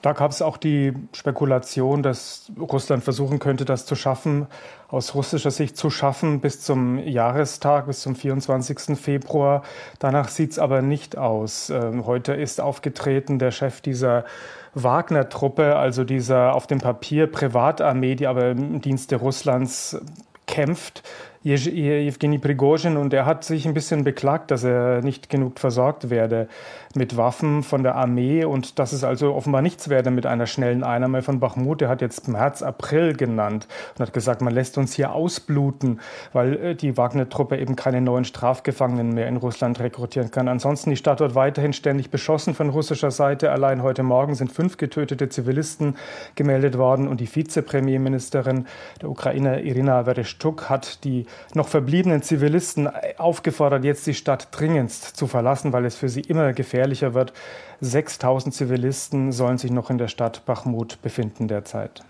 Da 0.03 0.11
gab 0.11 0.31
es 0.31 0.41
auch 0.41 0.57
die 0.57 0.91
Spekulation, 1.13 2.03
dass 2.03 2.51
Russland 2.59 3.05
versuchen 3.05 3.39
könnte, 3.39 3.63
das 3.63 3.85
zu 3.85 3.95
schaffen, 3.95 4.47
aus 4.89 5.15
russischer 5.15 5.49
Sicht 5.49 5.77
zu 5.77 5.89
schaffen 5.89 6.41
bis 6.41 6.59
zum 6.59 6.99
Jahrestag, 6.99 7.87
bis 7.87 8.01
zum 8.01 8.13
24. 8.13 8.99
Februar. 8.99 9.63
Danach 9.99 10.27
sieht 10.27 10.51
es 10.51 10.59
aber 10.59 10.81
nicht 10.81 11.17
aus. 11.17 11.69
Ähm, 11.69 12.05
heute 12.05 12.33
ist 12.33 12.59
aufgetreten 12.59 13.39
der 13.39 13.51
Chef 13.51 13.79
dieser 13.79 14.25
Wagner-Truppe, 14.73 15.77
also 15.77 16.03
dieser 16.03 16.53
auf 16.53 16.67
dem 16.67 16.79
Papier 16.79 17.27
Privatarmee, 17.27 18.15
die 18.15 18.27
aber 18.27 18.51
im 18.51 18.81
Dienste 18.81 19.15
Russlands 19.15 20.01
kämpft, 20.47 21.03
Evgeny 21.45 22.37
Prigozhin, 22.37 22.95
und 22.95 23.13
er 23.13 23.25
hat 23.25 23.43
sich 23.43 23.65
ein 23.65 23.73
bisschen 23.73 24.03
beklagt, 24.03 24.49
dass 24.51 24.63
er 24.63 25.01
nicht 25.01 25.29
genug 25.29 25.59
versorgt 25.59 26.09
werde 26.09 26.47
mit 26.95 27.17
Waffen 27.17 27.63
von 27.63 27.83
der 27.83 27.95
Armee 27.95 28.45
und 28.45 28.79
dass 28.79 28.93
es 28.93 29.03
also 29.03 29.33
offenbar 29.33 29.61
nichts 29.61 29.89
werde 29.89 30.11
mit 30.11 30.25
einer 30.25 30.45
schnellen 30.45 30.83
Einnahme 30.83 31.21
von 31.21 31.39
Bachmut. 31.39 31.81
Er 31.81 31.89
hat 31.89 32.01
jetzt 32.01 32.27
März, 32.27 32.61
April 32.61 33.13
genannt 33.13 33.67
und 33.95 34.05
hat 34.05 34.13
gesagt, 34.13 34.41
man 34.41 34.53
lässt 34.53 34.77
uns 34.77 34.93
hier 34.93 35.13
ausbluten, 35.13 35.99
weil 36.31 36.53
äh, 36.53 36.75
die 36.75 36.95
Wagner-Truppe 36.95 37.57
eben 37.57 37.75
keine 37.75 37.99
neuen 37.99 38.25
Strafgefangenen 38.25 39.13
mehr 39.13 39.27
in 39.27 39.37
Russland 39.37 39.79
rekrutieren 39.79 40.31
kann. 40.31 40.47
Ansonsten 40.47 40.91
die 40.91 40.97
Stadt 40.97 41.19
wird 41.19 41.35
weiterhin 41.35 41.73
ständig 41.73 42.09
beschossen 42.09 42.53
von 42.53 42.69
russischer 42.69 43.11
Seite. 43.11 43.51
Allein 43.51 43.83
heute 43.83 44.03
Morgen 44.03 44.35
sind 44.35 44.51
fünf 44.51 44.77
getötete 44.77 45.29
Zivilisten 45.29 45.97
gemeldet 46.35 46.77
worden 46.77 47.07
und 47.07 47.19
die 47.19 47.35
Vizepremierministerin 47.35 48.67
der 49.01 49.09
Ukraine 49.09 49.61
Irina 49.63 50.03
Vereshchuk 50.03 50.69
hat 50.69 51.03
die 51.03 51.25
noch 51.53 51.67
verbliebenen 51.67 52.21
Zivilisten 52.21 52.89
aufgefordert, 53.17 53.83
jetzt 53.83 54.05
die 54.07 54.13
Stadt 54.13 54.47
dringendst 54.51 55.17
zu 55.17 55.27
verlassen, 55.27 55.73
weil 55.73 55.85
es 55.85 55.95
für 55.95 56.09
sie 56.09 56.21
immer 56.21 56.53
gefährlicher 56.53 57.13
wird. 57.13 57.33
6000 57.81 58.53
Zivilisten 58.53 59.31
sollen 59.31 59.57
sich 59.57 59.71
noch 59.71 59.89
in 59.89 59.97
der 59.97 60.07
Stadt 60.07 60.45
Bachmut 60.45 61.01
befinden 61.01 61.47
derzeit. 61.47 62.03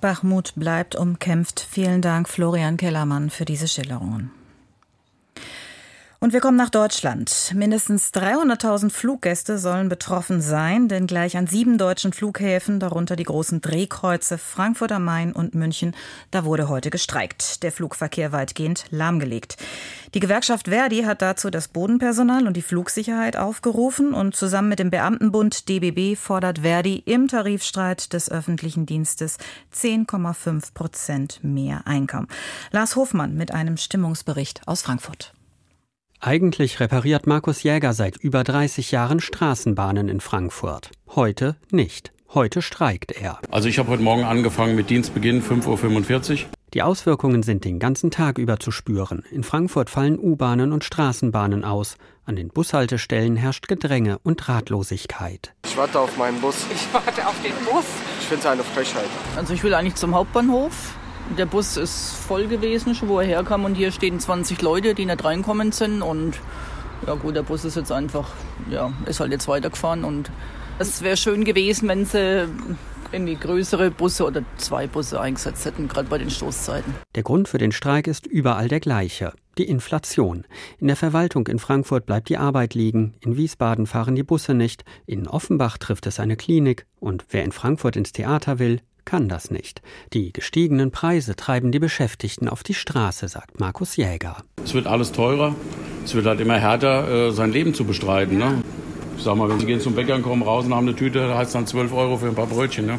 Bachmut 0.00 0.52
bleibt 0.56 0.96
umkämpft. 0.96 1.60
Vielen 1.60 2.02
Dank, 2.02 2.28
Florian 2.28 2.76
Kellermann, 2.76 3.30
für 3.30 3.44
diese 3.44 3.68
Schilderungen. 3.68 4.30
Und 6.26 6.32
wir 6.32 6.40
kommen 6.40 6.56
nach 6.56 6.70
Deutschland. 6.70 7.52
Mindestens 7.54 8.12
300.000 8.12 8.90
Fluggäste 8.90 9.58
sollen 9.58 9.88
betroffen 9.88 10.40
sein, 10.40 10.88
denn 10.88 11.06
gleich 11.06 11.36
an 11.36 11.46
sieben 11.46 11.78
deutschen 11.78 12.12
Flughäfen, 12.12 12.80
darunter 12.80 13.14
die 13.14 13.22
großen 13.22 13.60
Drehkreuze 13.60 14.36
Frankfurt 14.36 14.90
am 14.90 15.04
Main 15.04 15.32
und 15.32 15.54
München, 15.54 15.94
da 16.32 16.44
wurde 16.44 16.68
heute 16.68 16.90
gestreikt. 16.90 17.62
Der 17.62 17.70
Flugverkehr 17.70 18.32
weitgehend 18.32 18.86
lahmgelegt. 18.90 19.56
Die 20.14 20.18
Gewerkschaft 20.18 20.66
Verdi 20.66 21.04
hat 21.04 21.22
dazu 21.22 21.48
das 21.48 21.68
Bodenpersonal 21.68 22.48
und 22.48 22.56
die 22.56 22.62
Flugsicherheit 22.62 23.36
aufgerufen 23.36 24.12
und 24.12 24.34
zusammen 24.34 24.70
mit 24.70 24.80
dem 24.80 24.90
Beamtenbund 24.90 25.68
DBB 25.68 26.18
fordert 26.18 26.58
Verdi 26.62 27.04
im 27.06 27.28
Tarifstreit 27.28 28.12
des 28.12 28.32
öffentlichen 28.32 28.84
Dienstes 28.84 29.38
10,5 29.72 30.74
Prozent 30.74 31.38
mehr 31.44 31.82
Einkommen. 31.86 32.26
Lars 32.72 32.96
Hofmann 32.96 33.36
mit 33.36 33.54
einem 33.54 33.76
Stimmungsbericht 33.76 34.62
aus 34.66 34.82
Frankfurt. 34.82 35.35
Eigentlich 36.20 36.80
repariert 36.80 37.26
Markus 37.26 37.62
Jäger 37.62 37.92
seit 37.92 38.16
über 38.16 38.42
30 38.42 38.90
Jahren 38.90 39.20
Straßenbahnen 39.20 40.08
in 40.08 40.20
Frankfurt. 40.20 40.90
Heute 41.14 41.56
nicht. 41.70 42.12
Heute 42.32 42.62
streikt 42.62 43.12
er. 43.12 43.38
Also 43.50 43.68
ich 43.68 43.78
habe 43.78 43.90
heute 43.90 44.02
Morgen 44.02 44.24
angefangen 44.24 44.74
mit 44.76 44.90
Dienstbeginn 44.90 45.42
5.45 45.42 46.32
Uhr. 46.32 46.38
Die 46.74 46.82
Auswirkungen 46.82 47.42
sind 47.42 47.64
den 47.64 47.78
ganzen 47.78 48.10
Tag 48.10 48.38
über 48.38 48.58
zu 48.58 48.70
spüren. 48.70 49.24
In 49.30 49.44
Frankfurt 49.44 49.88
fallen 49.88 50.18
U-Bahnen 50.18 50.72
und 50.72 50.84
Straßenbahnen 50.84 51.64
aus. 51.64 51.96
An 52.24 52.34
den 52.34 52.48
Bushaltestellen 52.48 53.36
herrscht 53.36 53.68
Gedränge 53.68 54.18
und 54.22 54.48
Ratlosigkeit. 54.48 55.54
Ich 55.64 55.76
warte 55.76 56.00
auf 56.00 56.16
meinen 56.16 56.40
Bus. 56.40 56.66
Ich 56.74 56.92
warte 56.92 57.26
auf 57.26 57.40
den 57.42 57.52
Bus. 57.64 57.84
Ich 58.20 58.26
finde 58.26 58.40
es 58.40 58.46
eine 58.46 58.64
Frechheit. 58.64 59.08
Also 59.36 59.54
ich 59.54 59.62
will 59.62 59.72
eigentlich 59.74 59.94
zum 59.94 60.14
Hauptbahnhof. 60.14 60.96
Der 61.36 61.46
Bus 61.46 61.76
ist 61.76 62.14
voll 62.14 62.46
gewesen, 62.46 62.94
schon 62.94 63.08
wo 63.08 63.20
er 63.20 63.26
herkam. 63.26 63.64
Und 63.64 63.74
hier 63.74 63.92
stehen 63.92 64.20
20 64.20 64.62
Leute, 64.62 64.94
die 64.94 65.06
nicht 65.06 65.24
reinkommen 65.24 65.72
sind. 65.72 66.02
Und 66.02 66.38
ja 67.06 67.14
gut, 67.14 67.36
der 67.36 67.42
Bus 67.42 67.64
ist 67.64 67.76
jetzt 67.76 67.92
einfach, 67.92 68.30
ja, 68.70 68.92
ist 69.06 69.20
halt 69.20 69.32
jetzt 69.32 69.48
weitergefahren. 69.48 70.04
Und 70.04 70.30
es 70.78 71.02
wäre 71.02 71.16
schön 71.16 71.44
gewesen, 71.44 71.88
wenn 71.88 72.04
sie 72.04 72.48
irgendwie 73.12 73.36
größere 73.36 73.90
Busse 73.90 74.24
oder 74.24 74.42
zwei 74.56 74.86
Busse 74.86 75.20
eingesetzt 75.20 75.64
hätten, 75.64 75.88
gerade 75.88 76.08
bei 76.08 76.18
den 76.18 76.30
Stoßzeiten. 76.30 76.94
Der 77.14 77.22
Grund 77.22 77.48
für 77.48 77.58
den 77.58 77.72
Streik 77.72 78.06
ist 78.06 78.26
überall 78.26 78.68
der 78.68 78.80
gleiche. 78.80 79.32
Die 79.58 79.68
Inflation. 79.68 80.44
In 80.78 80.88
der 80.88 80.96
Verwaltung 80.96 81.46
in 81.46 81.58
Frankfurt 81.58 82.04
bleibt 82.04 82.28
die 82.28 82.36
Arbeit 82.36 82.74
liegen, 82.74 83.14
in 83.20 83.36
Wiesbaden 83.36 83.86
fahren 83.86 84.14
die 84.14 84.22
Busse 84.22 84.54
nicht, 84.54 84.84
in 85.06 85.26
Offenbach 85.26 85.78
trifft 85.78 86.06
es 86.06 86.20
eine 86.20 86.36
Klinik 86.36 86.86
und 87.00 87.24
wer 87.30 87.44
in 87.44 87.52
Frankfurt 87.52 87.96
ins 87.96 88.12
Theater 88.12 88.58
will, 88.58 88.80
kann 89.06 89.30
das 89.30 89.50
nicht. 89.50 89.80
Die 90.12 90.34
gestiegenen 90.34 90.90
Preise 90.90 91.34
treiben 91.34 91.72
die 91.72 91.78
Beschäftigten 91.78 92.50
auf 92.50 92.62
die 92.62 92.74
Straße, 92.74 93.28
sagt 93.28 93.58
Markus 93.58 93.96
Jäger. 93.96 94.36
Es 94.62 94.74
wird 94.74 94.86
alles 94.86 95.12
teurer. 95.12 95.54
Es 96.04 96.14
wird 96.14 96.26
halt 96.26 96.40
immer 96.40 96.58
härter, 96.58 97.28
äh, 97.28 97.32
sein 97.32 97.52
Leben 97.52 97.72
zu 97.72 97.84
bestreiten. 97.84 98.36
Ne? 98.36 98.62
Ich 99.16 99.24
sag 99.24 99.36
mal, 99.36 99.48
wenn 99.48 99.58
Sie 99.58 99.66
gehen 99.66 99.80
zum 99.80 99.94
Bäcker 99.94 100.14
und 100.14 100.22
kommen 100.22 100.42
raus 100.42 100.66
und 100.66 100.74
haben 100.74 100.86
eine 100.86 100.94
Tüte, 100.94 101.20
da 101.20 101.38
heißt 101.38 101.48
es 101.48 101.52
dann 101.54 101.66
12 101.66 101.92
Euro 101.94 102.18
für 102.18 102.26
ein 102.26 102.34
paar 102.34 102.46
Brötchen. 102.46 102.86
Ne? 102.86 102.98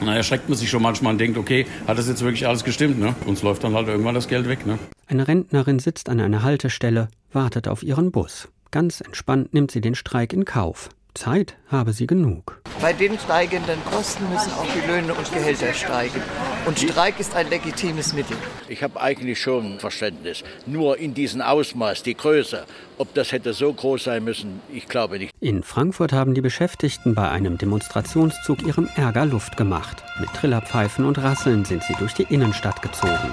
Und 0.00 0.06
dann 0.06 0.16
erschreckt 0.16 0.48
man 0.48 0.56
sich 0.56 0.70
schon 0.70 0.82
manchmal 0.82 1.12
und 1.12 1.18
denkt, 1.18 1.36
okay, 1.36 1.66
hat 1.86 1.98
das 1.98 2.08
jetzt 2.08 2.22
wirklich 2.22 2.46
alles 2.46 2.64
gestimmt? 2.64 2.98
Ne? 2.98 3.14
Uns 3.26 3.42
läuft 3.42 3.62
dann 3.64 3.74
halt 3.74 3.88
irgendwann 3.88 4.14
das 4.14 4.28
Geld 4.28 4.48
weg. 4.48 4.66
Ne? 4.66 4.78
Eine 5.06 5.28
Rentnerin 5.28 5.78
sitzt 5.78 6.08
an 6.08 6.20
einer 6.20 6.42
Haltestelle, 6.42 7.08
wartet 7.32 7.68
auf 7.68 7.82
ihren 7.82 8.10
Bus. 8.10 8.48
Ganz 8.70 9.00
entspannt 9.00 9.54
nimmt 9.54 9.70
sie 9.70 9.80
den 9.80 9.94
Streik 9.94 10.32
in 10.32 10.44
Kauf. 10.44 10.88
Zeit 11.14 11.56
habe 11.68 11.92
sie 11.92 12.06
genug. 12.06 12.60
Bei 12.80 12.92
den 12.92 13.18
steigenden 13.18 13.82
Kosten 13.84 14.28
müssen 14.28 14.52
auch 14.52 14.66
die 14.74 14.86
Löhne 14.86 15.14
und 15.14 15.32
Gehälter 15.32 15.72
steigen. 15.72 16.20
Und 16.66 16.78
Streik 16.78 17.18
ist 17.18 17.34
ein 17.34 17.48
legitimes 17.48 18.12
Mittel. 18.12 18.36
Ich 18.68 18.82
habe 18.82 19.00
eigentlich 19.00 19.40
schon 19.40 19.78
Verständnis. 19.78 20.42
Nur 20.66 20.98
in 20.98 21.14
diesem 21.14 21.40
Ausmaß, 21.40 22.02
die 22.02 22.14
Größe, 22.14 22.64
ob 22.98 23.14
das 23.14 23.32
hätte 23.32 23.54
so 23.54 23.72
groß 23.72 24.04
sein 24.04 24.24
müssen, 24.24 24.60
ich 24.72 24.86
glaube 24.88 25.18
nicht. 25.18 25.32
In 25.40 25.62
Frankfurt 25.62 26.12
haben 26.12 26.34
die 26.34 26.40
Beschäftigten 26.40 27.14
bei 27.14 27.30
einem 27.30 27.58
Demonstrationszug 27.58 28.62
ihrem 28.66 28.88
Ärger 28.96 29.24
Luft 29.24 29.56
gemacht. 29.56 30.02
Mit 30.20 30.32
Trillerpfeifen 30.34 31.04
und 31.04 31.18
Rasseln 31.18 31.64
sind 31.64 31.84
sie 31.84 31.94
durch 31.94 32.14
die 32.14 32.26
Innenstadt 32.28 32.82
gezogen. 32.82 33.32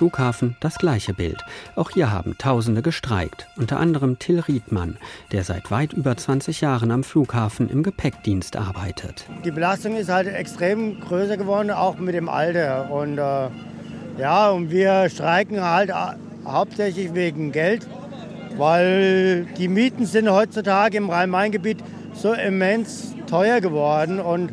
Flughafen 0.00 0.56
das 0.60 0.78
gleiche 0.78 1.12
Bild. 1.12 1.44
Auch 1.76 1.90
hier 1.90 2.10
haben 2.10 2.38
Tausende 2.38 2.80
gestreikt, 2.80 3.48
unter 3.58 3.78
anderem 3.78 4.18
Till 4.18 4.40
Riedmann, 4.40 4.96
der 5.30 5.44
seit 5.44 5.70
weit 5.70 5.92
über 5.92 6.16
20 6.16 6.62
Jahren 6.62 6.90
am 6.90 7.04
Flughafen 7.04 7.68
im 7.68 7.82
Gepäckdienst 7.82 8.56
arbeitet. 8.56 9.26
Die 9.44 9.50
Belastung 9.50 9.96
ist 9.96 10.08
halt 10.08 10.26
extrem 10.26 10.98
größer 11.00 11.36
geworden, 11.36 11.70
auch 11.70 11.98
mit 11.98 12.14
dem 12.14 12.30
Alter. 12.30 12.90
Und 12.90 13.18
äh, 13.18 13.48
ja, 14.18 14.48
und 14.48 14.70
wir 14.70 15.10
streiken 15.10 15.62
halt 15.62 15.92
hauptsächlich 16.46 17.12
wegen 17.12 17.52
Geld, 17.52 17.86
weil 18.56 19.44
die 19.58 19.68
Mieten 19.68 20.06
sind 20.06 20.30
heutzutage 20.30 20.96
im 20.96 21.10
Rhein-Main-Gebiet 21.10 21.84
so 22.14 22.32
immens 22.32 23.14
teuer 23.26 23.60
geworden 23.60 24.18
und 24.18 24.50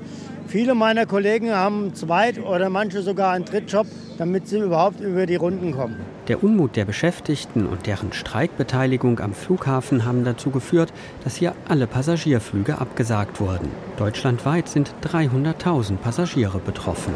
Viele 0.47 0.75
meiner 0.75 1.05
Kollegen 1.05 1.51
haben 1.51 1.93
Zweit- 1.93 2.39
oder 2.39 2.69
manche 2.69 3.01
sogar 3.01 3.33
einen 3.33 3.43
Drittjob, 3.43 3.85
damit 4.17 4.47
sie 4.47 4.59
überhaupt 4.59 5.01
über 5.01 5.25
die 5.25 5.35
Runden 5.35 5.73
kommen. 5.73 5.97
Der 6.29 6.41
Unmut 6.41 6.77
der 6.77 6.85
Beschäftigten 6.85 7.65
und 7.65 7.85
deren 7.85 8.13
Streikbeteiligung 8.13 9.19
am 9.19 9.33
Flughafen 9.33 10.05
haben 10.05 10.23
dazu 10.23 10.49
geführt, 10.49 10.93
dass 11.25 11.35
hier 11.35 11.53
alle 11.67 11.85
Passagierflüge 11.85 12.79
abgesagt 12.79 13.41
wurden. 13.41 13.69
Deutschlandweit 13.97 14.69
sind 14.69 14.93
300.000 15.03 15.97
Passagiere 15.97 16.59
betroffen. 16.59 17.13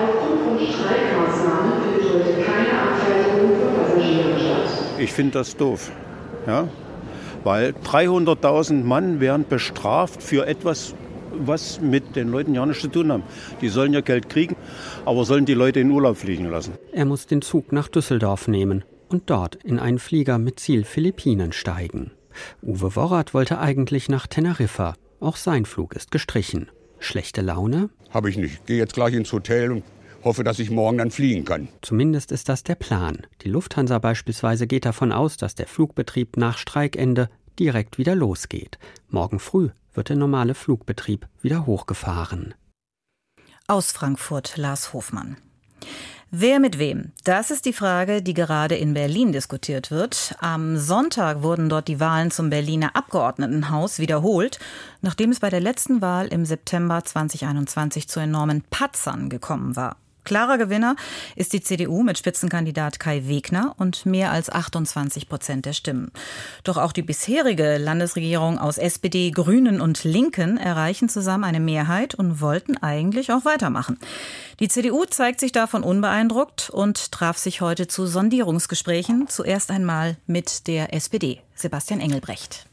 Aufgrund 0.00 0.42
von 0.42 0.58
Streikmaßnahmen 0.58 1.72
findet 1.82 2.14
heute 2.14 2.42
keine 2.42 2.72
Abfertigung 2.82 3.50
für 3.58 3.80
Passagiere 3.80 4.38
statt. 4.40 4.98
Ich 4.98 5.12
finde 5.12 5.32
das 5.34 5.56
doof. 5.56 5.92
Ja? 6.48 6.66
Weil 7.44 7.74
300.000 7.84 8.82
Mann 8.82 9.20
werden 9.20 9.46
bestraft 9.48 10.20
für 10.22 10.46
etwas, 10.46 10.94
was 11.38 11.80
mit 11.80 12.16
den 12.16 12.28
Leuten 12.28 12.54
ja 12.54 12.64
nichts 12.66 12.82
zu 12.82 12.88
tun 12.88 13.12
haben. 13.12 13.22
Die 13.60 13.68
sollen 13.68 13.92
ja 13.92 14.00
Geld 14.00 14.28
kriegen, 14.28 14.56
aber 15.04 15.24
sollen 15.24 15.44
die 15.44 15.54
Leute 15.54 15.80
in 15.80 15.90
Urlaub 15.90 16.16
fliegen 16.16 16.46
lassen. 16.50 16.74
Er 16.92 17.04
muss 17.04 17.26
den 17.26 17.42
Zug 17.42 17.72
nach 17.72 17.88
Düsseldorf 17.88 18.48
nehmen 18.48 18.84
und 19.08 19.30
dort 19.30 19.56
in 19.56 19.78
einen 19.78 19.98
Flieger 19.98 20.38
mit 20.38 20.60
Ziel 20.60 20.84
Philippinen 20.84 21.52
steigen. 21.52 22.12
Uwe 22.62 22.96
Worrath 22.96 23.34
wollte 23.34 23.58
eigentlich 23.58 24.08
nach 24.08 24.26
Teneriffa. 24.26 24.94
Auch 25.20 25.36
sein 25.36 25.66
Flug 25.66 25.94
ist 25.94 26.10
gestrichen. 26.10 26.70
Schlechte 26.98 27.42
Laune? 27.42 27.90
Habe 28.10 28.30
ich 28.30 28.36
nicht. 28.36 28.66
Gehe 28.66 28.78
jetzt 28.78 28.94
gleich 28.94 29.14
ins 29.14 29.32
Hotel 29.32 29.72
und 29.72 29.84
hoffe, 30.24 30.44
dass 30.44 30.58
ich 30.58 30.70
morgen 30.70 30.98
dann 30.98 31.10
fliegen 31.10 31.44
kann. 31.44 31.68
Zumindest 31.82 32.32
ist 32.32 32.48
das 32.48 32.62
der 32.62 32.76
Plan. 32.76 33.26
Die 33.42 33.48
Lufthansa 33.48 33.98
beispielsweise 33.98 34.66
geht 34.66 34.84
davon 34.84 35.12
aus, 35.12 35.36
dass 35.36 35.54
der 35.54 35.66
Flugbetrieb 35.66 36.36
nach 36.36 36.58
Streikende 36.58 37.28
direkt 37.58 37.98
wieder 37.98 38.14
losgeht. 38.14 38.78
Morgen 39.08 39.38
früh 39.38 39.70
wird 39.94 40.08
der 40.08 40.16
normale 40.16 40.54
Flugbetrieb 40.54 41.28
wieder 41.40 41.66
hochgefahren. 41.66 42.54
Aus 43.66 43.92
Frankfurt 43.92 44.56
Lars 44.56 44.92
Hofmann. 44.92 45.36
Wer 46.34 46.60
mit 46.60 46.78
wem? 46.78 47.12
Das 47.24 47.50
ist 47.50 47.66
die 47.66 47.74
Frage, 47.74 48.22
die 48.22 48.32
gerade 48.32 48.74
in 48.74 48.94
Berlin 48.94 49.32
diskutiert 49.32 49.90
wird. 49.90 50.34
Am 50.38 50.78
Sonntag 50.78 51.42
wurden 51.42 51.68
dort 51.68 51.88
die 51.88 52.00
Wahlen 52.00 52.30
zum 52.30 52.48
Berliner 52.48 52.96
Abgeordnetenhaus 52.96 53.98
wiederholt, 53.98 54.58
nachdem 55.02 55.30
es 55.30 55.40
bei 55.40 55.50
der 55.50 55.60
letzten 55.60 56.00
Wahl 56.00 56.28
im 56.28 56.46
September 56.46 57.04
2021 57.04 58.08
zu 58.08 58.18
enormen 58.18 58.62
Patzern 58.70 59.28
gekommen 59.28 59.76
war. 59.76 59.96
Klarer 60.24 60.56
Gewinner 60.56 60.96
ist 61.34 61.52
die 61.52 61.60
CDU 61.60 62.02
mit 62.02 62.16
Spitzenkandidat 62.16 63.00
Kai 63.00 63.26
Wegner 63.26 63.74
und 63.78 64.06
mehr 64.06 64.30
als 64.30 64.50
28 64.50 65.28
Prozent 65.28 65.66
der 65.66 65.72
Stimmen. 65.72 66.12
Doch 66.62 66.76
auch 66.76 66.92
die 66.92 67.02
bisherige 67.02 67.76
Landesregierung 67.78 68.58
aus 68.58 68.78
SPD, 68.78 69.30
Grünen 69.32 69.80
und 69.80 70.04
Linken 70.04 70.58
erreichen 70.58 71.08
zusammen 71.08 71.44
eine 71.44 71.60
Mehrheit 71.60 72.14
und 72.14 72.40
wollten 72.40 72.76
eigentlich 72.76 73.32
auch 73.32 73.44
weitermachen. 73.44 73.98
Die 74.60 74.68
CDU 74.68 75.04
zeigt 75.06 75.40
sich 75.40 75.50
davon 75.50 75.82
unbeeindruckt 75.82 76.70
und 76.70 77.10
traf 77.10 77.36
sich 77.36 77.60
heute 77.60 77.88
zu 77.88 78.06
Sondierungsgesprächen, 78.06 79.26
zuerst 79.28 79.70
einmal 79.70 80.16
mit 80.26 80.68
der 80.68 80.94
SPD. 80.94 81.40
Sebastian 81.54 82.00
Engelbrecht. 82.00 82.66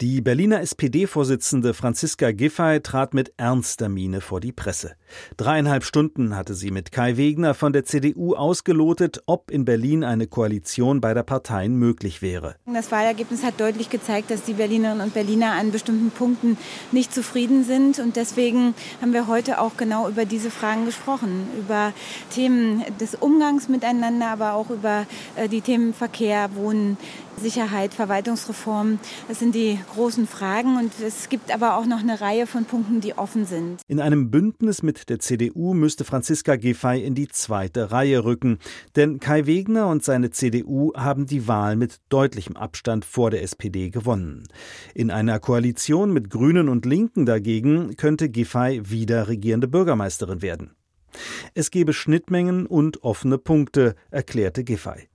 Die 0.00 0.22
Berliner 0.22 0.62
SPD-Vorsitzende 0.62 1.74
Franziska 1.74 2.30
Giffey 2.30 2.80
trat 2.80 3.12
mit 3.12 3.34
ernster 3.36 3.90
Miene 3.90 4.22
vor 4.22 4.40
die 4.40 4.52
Presse. 4.52 4.96
Dreieinhalb 5.36 5.84
Stunden 5.84 6.36
hatte 6.36 6.54
sie 6.54 6.70
mit 6.70 6.92
Kai 6.92 7.16
Wegner 7.16 7.54
von 7.54 7.72
der 7.72 7.84
CDU 7.84 8.34
ausgelotet, 8.34 9.22
ob 9.26 9.50
in 9.50 9.64
Berlin 9.64 10.04
eine 10.04 10.26
Koalition 10.26 11.00
beider 11.00 11.22
Parteien 11.22 11.76
möglich 11.76 12.22
wäre. 12.22 12.56
Das 12.66 12.90
Wahlergebnis 12.90 13.44
hat 13.44 13.60
deutlich 13.60 13.90
gezeigt, 13.90 14.30
dass 14.30 14.42
die 14.42 14.54
Berlinerinnen 14.54 15.02
und 15.02 15.14
Berliner 15.14 15.52
an 15.52 15.72
bestimmten 15.72 16.10
Punkten 16.10 16.56
nicht 16.92 17.14
zufrieden 17.14 17.64
sind. 17.64 17.98
Und 17.98 18.16
deswegen 18.16 18.74
haben 19.00 19.12
wir 19.12 19.26
heute 19.26 19.60
auch 19.60 19.76
genau 19.76 20.08
über 20.08 20.24
diese 20.24 20.50
Fragen 20.50 20.84
gesprochen. 20.84 21.48
Über 21.58 21.92
Themen 22.30 22.82
des 23.00 23.14
Umgangs 23.14 23.68
miteinander, 23.68 24.28
aber 24.28 24.54
auch 24.54 24.70
über 24.70 25.06
äh, 25.36 25.48
die 25.48 25.60
Themen 25.60 25.94
Verkehr, 25.94 26.50
Wohnen, 26.54 26.96
Sicherheit, 27.40 27.94
Verwaltungsreform. 27.94 28.98
Das 29.28 29.38
sind 29.38 29.54
die 29.54 29.78
großen 29.94 30.26
Fragen 30.26 30.76
und 30.76 30.92
es 31.04 31.28
gibt 31.28 31.52
aber 31.52 31.76
auch 31.76 31.86
noch 31.86 32.00
eine 32.00 32.20
Reihe 32.20 32.46
von 32.46 32.64
Punkten, 32.64 33.00
die 33.00 33.16
offen 33.16 33.46
sind. 33.46 33.80
In 33.88 34.00
einem 34.00 34.30
Bündnis 34.30 34.82
mit 34.82 34.99
der 35.08 35.18
CDU 35.18 35.74
müsste 35.74 36.04
Franziska 36.04 36.56
Giffey 36.56 37.02
in 37.02 37.14
die 37.14 37.28
zweite 37.28 37.90
Reihe 37.90 38.24
rücken, 38.24 38.58
denn 38.96 39.20
Kai 39.20 39.46
Wegner 39.46 39.88
und 39.88 40.04
seine 40.04 40.30
CDU 40.30 40.92
haben 40.94 41.26
die 41.26 41.48
Wahl 41.48 41.76
mit 41.76 42.00
deutlichem 42.08 42.56
Abstand 42.56 43.04
vor 43.04 43.30
der 43.30 43.42
SPD 43.42 43.90
gewonnen. 43.90 44.44
In 44.94 45.10
einer 45.10 45.38
Koalition 45.38 46.12
mit 46.12 46.30
Grünen 46.30 46.68
und 46.68 46.84
Linken 46.86 47.26
dagegen 47.26 47.96
könnte 47.96 48.28
Giffey 48.28 48.82
wieder 48.90 49.28
regierende 49.28 49.68
Bürgermeisterin 49.68 50.42
werden. 50.42 50.76
Es 51.54 51.70
gebe 51.70 51.92
Schnittmengen 51.92 52.66
und 52.66 53.02
offene 53.02 53.38
Punkte, 53.38 53.94
erklärte 54.10 54.64
Giffey. 54.64 55.08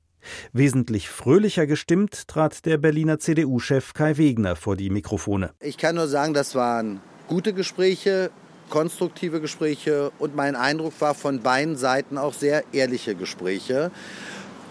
Wesentlich 0.53 1.09
fröhlicher 1.09 1.67
gestimmt 1.67 2.27
trat 2.27 2.65
der 2.65 2.77
Berliner 2.77 3.19
CDU-Chef 3.19 3.93
Kai 3.93 4.17
Wegner 4.17 4.55
vor 4.55 4.75
die 4.75 4.89
Mikrofone. 4.89 5.51
Ich 5.59 5.77
kann 5.77 5.95
nur 5.95 6.07
sagen, 6.07 6.33
das 6.33 6.55
waren 6.55 6.99
gute 7.27 7.53
Gespräche, 7.53 8.31
konstruktive 8.69 9.41
Gespräche 9.41 10.11
und 10.19 10.35
mein 10.35 10.55
Eindruck 10.55 10.99
war 10.99 11.13
von 11.13 11.41
beiden 11.41 11.75
Seiten 11.75 12.17
auch 12.17 12.33
sehr 12.33 12.63
ehrliche 12.73 13.15
Gespräche. 13.15 13.91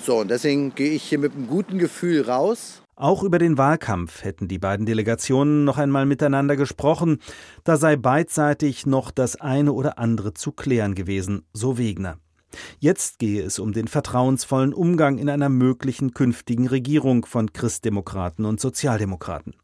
So, 0.03 0.19
und 0.19 0.31
deswegen 0.31 0.75
gehe 0.75 0.93
ich 0.93 1.03
hier 1.03 1.19
mit 1.19 1.35
einem 1.35 1.47
guten 1.47 1.79
Gefühl 1.79 2.23
raus. 2.23 2.83
Auch 2.97 3.25
über 3.25 3.39
den 3.39 3.59
Wahlkampf 3.59 4.23
hätten 4.23 4.47
die 4.47 4.59
beiden 4.59 4.87
Delegationen 4.87 5.65
noch 5.65 5.79
einmal 5.79 6.07
miteinander 6.07 6.57
gesprochen. 6.57 7.19
Da 7.65 7.77
sei 7.77 7.97
beidseitig 7.97 8.87
noch 8.87 9.11
das 9.11 9.41
eine 9.41 9.73
oder 9.73 9.99
andere 9.99 10.35
zu 10.35 10.53
klären 10.53 10.95
gewesen, 10.95 11.45
so 11.53 11.77
Wegner. 11.77 12.19
Jetzt 12.79 13.19
gehe 13.19 13.43
es 13.43 13.59
um 13.59 13.73
den 13.73 13.89
vertrauensvollen 13.89 14.73
Umgang 14.73 15.19
in 15.19 15.29
einer 15.29 15.49
möglichen 15.49 16.13
künftigen 16.13 16.69
Regierung 16.69 17.27
von 17.27 17.53
Christdemokraten 17.53 18.45
und 18.45 18.61
Sozialdemokraten. 18.61 19.55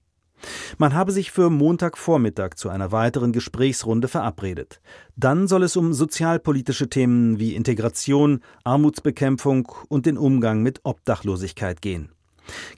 Man 0.79 0.95
habe 0.95 1.13
sich 1.13 1.31
für 1.31 1.51
Montagvormittag 1.51 2.55
zu 2.57 2.69
einer 2.69 2.93
weiteren 2.93 3.33
Gesprächsrunde 3.33 4.09
verabredet. 4.09 4.81
Dann 5.17 5.49
soll 5.49 5.63
es 5.63 5.77
um 5.77 5.93
sozialpolitische 5.93 6.89
Themen 6.89 7.39
wie 7.39 7.55
Integration, 7.55 8.41
Armutsbekämpfung 8.65 9.71
und 9.89 10.07
den 10.07 10.17
Umgang 10.17 10.63
mit 10.63 10.81
Obdachlosigkeit 10.85 11.83
gehen. 11.83 12.11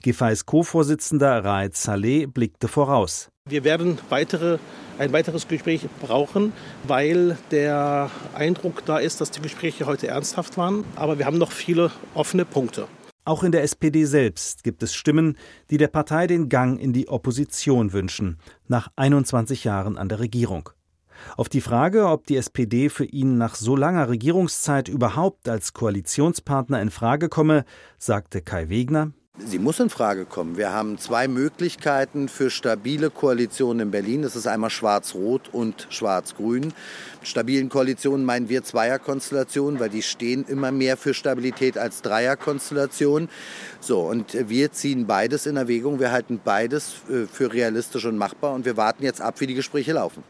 Giffey's 0.01 0.45
Co-Vorsitzender 0.45 1.43
Raed 1.43 1.75
Saleh 1.75 2.25
blickte 2.25 2.67
voraus. 2.67 3.29
Wir 3.49 3.63
werden 3.63 3.97
weitere, 4.09 4.57
ein 4.97 5.11
weiteres 5.11 5.47
Gespräch 5.47 5.87
brauchen, 6.01 6.53
weil 6.87 7.37
der 7.51 8.09
Eindruck 8.33 8.85
da 8.85 8.99
ist, 8.99 9.19
dass 9.19 9.31
die 9.31 9.41
Gespräche 9.41 9.85
heute 9.85 10.07
ernsthaft 10.07 10.57
waren. 10.57 10.85
Aber 10.95 11.17
wir 11.17 11.25
haben 11.25 11.37
noch 11.37 11.51
viele 11.51 11.91
offene 12.13 12.45
Punkte. 12.45 12.87
Auch 13.25 13.43
in 13.43 13.53
der 13.53 13.63
SPD 13.63 14.03
selbst 14.03 14.65
gibt 14.65 14.83
es 14.83 14.93
Stimmen, 14.93 15.37
die 15.69 15.77
der 15.77 15.87
Partei 15.87 16.27
den 16.27 16.49
Gang 16.49 16.79
in 16.79 16.91
die 16.91 17.07
Opposition 17.07 17.93
wünschen, 17.93 18.37
nach 18.67 18.89
21 18.97 19.63
Jahren 19.63 19.97
an 19.97 20.09
der 20.09 20.19
Regierung. 20.19 20.69
Auf 21.37 21.47
die 21.47 21.61
Frage, 21.61 22.07
ob 22.07 22.27
die 22.27 22.35
SPD 22.35 22.89
für 22.89 23.05
ihn 23.05 23.37
nach 23.37 23.55
so 23.55 23.77
langer 23.77 24.09
Regierungszeit 24.09 24.89
überhaupt 24.89 25.47
als 25.47 25.71
Koalitionspartner 25.71 26.81
in 26.81 26.89
Frage 26.89 27.29
komme, 27.29 27.63
sagte 27.97 28.41
Kai 28.41 28.67
Wegner, 28.67 29.13
Sie 29.39 29.57
muss 29.57 29.79
in 29.79 29.89
Frage 29.89 30.25
kommen. 30.25 30.57
Wir 30.57 30.73
haben 30.73 30.99
zwei 30.99 31.27
Möglichkeiten 31.27 32.29
für 32.29 32.51
stabile 32.51 33.09
Koalitionen 33.09 33.87
in 33.87 33.91
Berlin. 33.91 34.21
Das 34.21 34.35
ist 34.35 34.45
einmal 34.45 34.69
Schwarz-Rot 34.69 35.49
und 35.51 35.87
Schwarz-Grün. 35.89 36.71
Stabilen 37.23 37.69
Koalitionen 37.69 38.27
meinen 38.27 38.47
wir 38.47 38.63
Zweierkonstellationen, 38.63 39.79
weil 39.79 39.89
die 39.89 40.03
stehen 40.03 40.45
immer 40.47 40.71
mehr 40.71 40.97
für 40.97 41.15
Stabilität 41.15 41.79
als 41.79 42.03
Dreierkonstellationen. 42.03 43.27
So, 43.79 44.01
und 44.01 44.37
wir 44.49 44.71
ziehen 44.71 45.07
beides 45.07 45.47
in 45.47 45.57
Erwägung. 45.57 45.99
Wir 45.99 46.11
halten 46.11 46.39
beides 46.43 46.97
äh, 47.09 47.25
für 47.25 47.51
realistisch 47.51 48.05
und 48.05 48.19
machbar 48.19 48.53
und 48.53 48.65
wir 48.65 48.77
warten 48.77 49.01
jetzt 49.01 49.19
ab, 49.19 49.41
wie 49.41 49.47
die 49.47 49.55
Gespräche 49.55 49.93
laufen. 49.93 50.23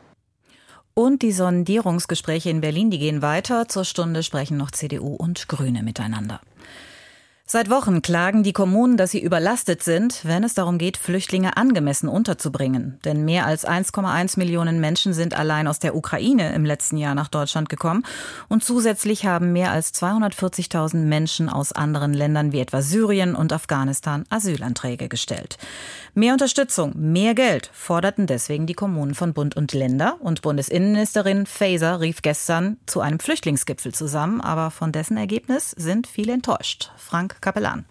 Und 0.94 1.24
die 1.24 1.34
Sondierungsgespräche 1.34 2.50
in 2.50 2.62
Berlin, 2.62 2.89
die 2.89 3.00
gehen 3.00 3.22
weiter. 3.22 3.68
Zur 3.68 3.84
Stunde 3.84 4.24
sprechen 4.24 4.56
noch 4.56 4.72
CDU 4.72 5.13
und 5.13 5.50
Grüne 5.50 5.84
miteinander. 5.84 6.39
Seit 7.45 7.69
Wochen 7.69 8.01
klagen 8.01 8.41
die 8.41 8.53
Kommunen, 8.53 8.95
dass 8.95 9.12
sie 9.12 9.21
überlastet 9.21 9.84
sind, 9.84 10.21
wenn 10.23 10.45
es 10.45 10.53
darum 10.53 10.77
geht, 10.77 10.95
Flüchtlinge 10.95 11.58
angemessen 11.58 12.08
unterzubringen. 12.08 12.99
Denn 13.03 13.25
mehr 13.25 13.45
als 13.45 13.67
1,1 13.67 14.39
Millionen 14.39 14.79
Menschen 14.79 15.13
sind 15.13 15.38
allein 15.38 15.67
aus 15.67 15.77
der 15.77 15.93
Ukraine 15.93 16.56
im 16.56 16.63
letzten 16.63 16.95
Jahr 16.95 17.15
nach 17.15 17.27
Deutschland 17.27 17.67
gekommen. 17.67 18.06
Und 18.47 18.63
zusätzlich 18.63 19.25
haben 19.25 19.51
mehr 19.51 19.71
als 19.71 19.93
240.000 19.93 20.95
Menschen 20.95 21.49
aus 21.49 21.73
anderen 21.73 22.13
Ländern 22.13 22.53
wie 22.53 22.62
etwa 22.62 22.82
Syrien 22.82 23.36
und 23.36 23.51
Afghanistan 23.51 24.23
Asylanträge 24.29 25.10
gestellt. 25.10 25.58
Mehr 26.15 26.34
Unterstützung, 26.34 26.93
mehr 26.95 27.36
Geld 27.36 27.69
forderten 27.73 28.25
deswegen 28.25 28.67
die 28.67 28.73
Kommunen 28.73 29.15
von 29.15 29.34
Bund 29.34 29.58
und 29.58 29.73
Länder. 29.73 30.15
Und 30.21 30.41
Bundesinnenministerin 30.43 31.45
Faeser 31.45 31.99
rief 31.99 32.21
gestern 32.21 32.77
zu 32.86 33.01
einem 33.01 33.19
Flüchtlingsgipfel 33.19 33.93
zusammen. 33.93 34.39
Aber 34.39 34.71
von 34.71 34.93
dessen 34.93 35.17
Ergebnis 35.17 35.71
sind 35.71 36.08
viele 36.08 36.34
enttäuscht. 36.34 36.91
Frank 36.95 37.33
Kapellan. 37.39 37.86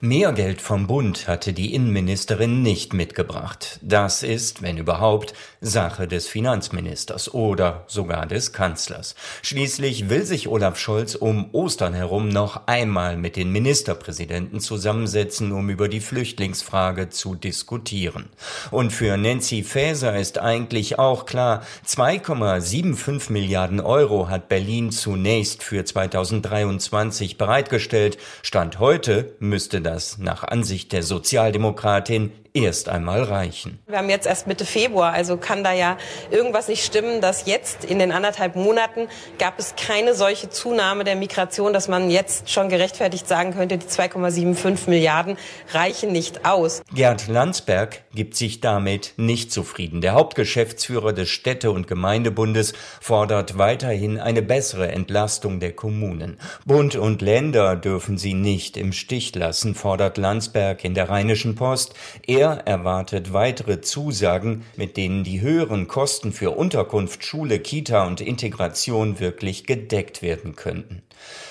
Mehr 0.00 0.34
Geld 0.34 0.60
vom 0.60 0.86
Bund 0.86 1.26
hatte 1.26 1.54
die 1.54 1.72
Innenministerin 1.72 2.60
nicht 2.60 2.92
mitgebracht. 2.92 3.78
Das 3.80 4.22
ist, 4.22 4.60
wenn 4.60 4.76
überhaupt, 4.76 5.32
Sache 5.62 6.06
des 6.06 6.28
Finanzministers 6.28 7.32
oder 7.32 7.84
sogar 7.86 8.26
des 8.26 8.52
Kanzlers. 8.52 9.14
Schließlich 9.40 10.10
will 10.10 10.26
sich 10.26 10.48
Olaf 10.48 10.78
Scholz 10.78 11.14
um 11.14 11.48
Ostern 11.54 11.94
herum 11.94 12.28
noch 12.28 12.66
einmal 12.66 13.16
mit 13.16 13.36
den 13.36 13.50
Ministerpräsidenten 13.52 14.60
zusammensetzen, 14.60 15.50
um 15.50 15.70
über 15.70 15.88
die 15.88 16.00
Flüchtlingsfrage 16.00 17.08
zu 17.08 17.34
diskutieren. 17.34 18.28
Und 18.70 18.92
für 18.92 19.16
Nancy 19.16 19.62
Faeser 19.62 20.14
ist 20.18 20.36
eigentlich 20.36 20.98
auch 20.98 21.24
klar, 21.24 21.62
2,75 21.86 23.32
Milliarden 23.32 23.80
Euro 23.80 24.28
hat 24.28 24.50
Berlin 24.50 24.90
zunächst 24.90 25.62
für 25.62 25.86
2023 25.86 27.38
bereitgestellt. 27.38 28.18
Stand 28.42 28.78
heute 28.78 29.32
müsste 29.38 29.85
das 29.86 30.18
nach 30.18 30.42
Ansicht 30.42 30.92
der 30.92 31.02
Sozialdemokratin 31.02 32.32
erst 32.56 32.88
einmal 32.88 33.22
reichen. 33.22 33.78
Wir 33.86 33.98
haben 33.98 34.08
jetzt 34.08 34.26
erst 34.26 34.46
Mitte 34.46 34.64
Februar, 34.64 35.12
also 35.12 35.36
kann 35.36 35.62
da 35.62 35.72
ja 35.72 35.98
irgendwas 36.30 36.68
nicht 36.68 36.84
stimmen, 36.84 37.20
dass 37.20 37.46
jetzt 37.46 37.84
in 37.84 37.98
den 37.98 38.12
anderthalb 38.12 38.56
Monaten 38.56 39.08
gab 39.38 39.58
es 39.58 39.74
keine 39.76 40.14
solche 40.14 40.48
Zunahme 40.48 41.04
der 41.04 41.16
Migration, 41.16 41.72
dass 41.72 41.88
man 41.88 42.10
jetzt 42.10 42.50
schon 42.50 42.68
gerechtfertigt 42.68 43.28
sagen 43.28 43.54
könnte, 43.54 43.78
die 43.78 43.86
2,75 43.86 44.88
Milliarden 44.88 45.36
reichen 45.72 46.12
nicht 46.12 46.46
aus. 46.46 46.82
Gerd 46.94 47.28
Landsberg 47.28 48.02
gibt 48.14 48.36
sich 48.36 48.60
damit 48.60 49.14
nicht 49.16 49.52
zufrieden. 49.52 50.00
Der 50.00 50.14
Hauptgeschäftsführer 50.14 51.12
des 51.12 51.28
Städte- 51.28 51.70
und 51.70 51.86
Gemeindebundes 51.86 52.72
fordert 53.00 53.58
weiterhin 53.58 54.18
eine 54.18 54.42
bessere 54.42 54.88
Entlastung 54.88 55.60
der 55.60 55.72
Kommunen. 55.72 56.38
Bund 56.64 56.96
und 56.96 57.20
Länder 57.20 57.76
dürfen 57.76 58.16
sie 58.16 58.34
nicht 58.34 58.76
im 58.76 58.92
Stich 58.92 59.34
lassen, 59.34 59.74
fordert 59.74 60.16
Landsberg 60.16 60.84
in 60.84 60.94
der 60.94 61.08
Rheinischen 61.08 61.54
Post. 61.54 61.94
Er 62.26 62.45
Er 62.46 62.64
erwartet 62.64 63.32
weitere 63.32 63.80
Zusagen, 63.80 64.62
mit 64.76 64.96
denen 64.96 65.24
die 65.24 65.40
höheren 65.40 65.88
Kosten 65.88 66.30
für 66.30 66.52
Unterkunft, 66.52 67.24
Schule, 67.24 67.58
Kita 67.58 68.06
und 68.06 68.20
Integration 68.20 69.18
wirklich 69.18 69.66
gedeckt 69.66 70.22
werden 70.22 70.54
könnten. 70.54 71.02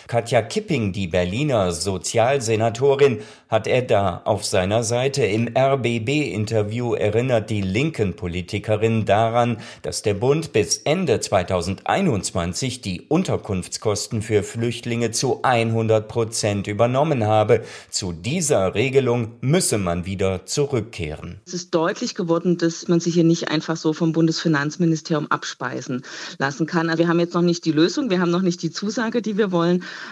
Katja 0.08 0.44
Kipping, 0.44 0.92
die 0.92 1.08
Berliner 1.08 1.72
Sozialsenatorin, 1.72 3.22
hat 3.50 3.68
er 3.68 3.82
da 3.82 4.22
auf 4.26 4.46
seiner 4.46 4.84
Seite. 4.84 5.26
Im 5.26 5.50
RBB-Interview 5.58 6.94
erinnert 6.94 7.50
die 7.50 7.62
linken 7.62 8.16
Politikerin 8.16 9.06
daran, 9.06 9.58
dass 9.82 10.02
der 10.02 10.14
Bund 10.14 10.54
bis 10.54 10.78
Ende 10.78 11.20
2021 11.20 12.82
die 12.82 13.02
Unterkunftskosten 13.02 14.22
für 14.22 14.44
Flüchtlinge 14.44 15.12
zu 15.12 15.40
100 15.42 16.08
Prozent 16.08 16.68
übernommen 16.68 17.26
habe. 17.26 17.64
Zu 17.90 18.12
dieser 18.12 18.76
Regelung 18.76 19.34
müsse 19.42 19.78
man 19.78 20.06
wieder 20.06 20.46
zurückkehren. 20.46 21.40
Es 21.48 21.54
ist 21.54 21.74
deutlich 21.74 22.14
geworden, 22.14 22.58
dass 22.58 22.88
man 22.88 23.00
sich 23.00 23.14
hier 23.14 23.24
nicht 23.24 23.50
einfach 23.50 23.78
so 23.78 23.94
vom 23.94 24.12
Bundesfinanzministerium 24.12 25.32
abspeisen 25.32 26.04
lassen 26.38 26.68
kann. 26.68 26.96
Wir 26.98 27.08
haben 27.08 27.20
jetzt 27.20 27.34
noch 27.34 27.42
nicht 27.42 27.66
die 27.66 27.72
Lösung, 27.72 28.10
wir 28.10 28.20
haben 28.20 28.32
noch 28.32 28.42
nicht 28.42 28.62
die 28.62 28.72
Zusage, 28.72 29.22
die 29.22 29.38
wir 29.38 29.52
wollen, 29.52 29.55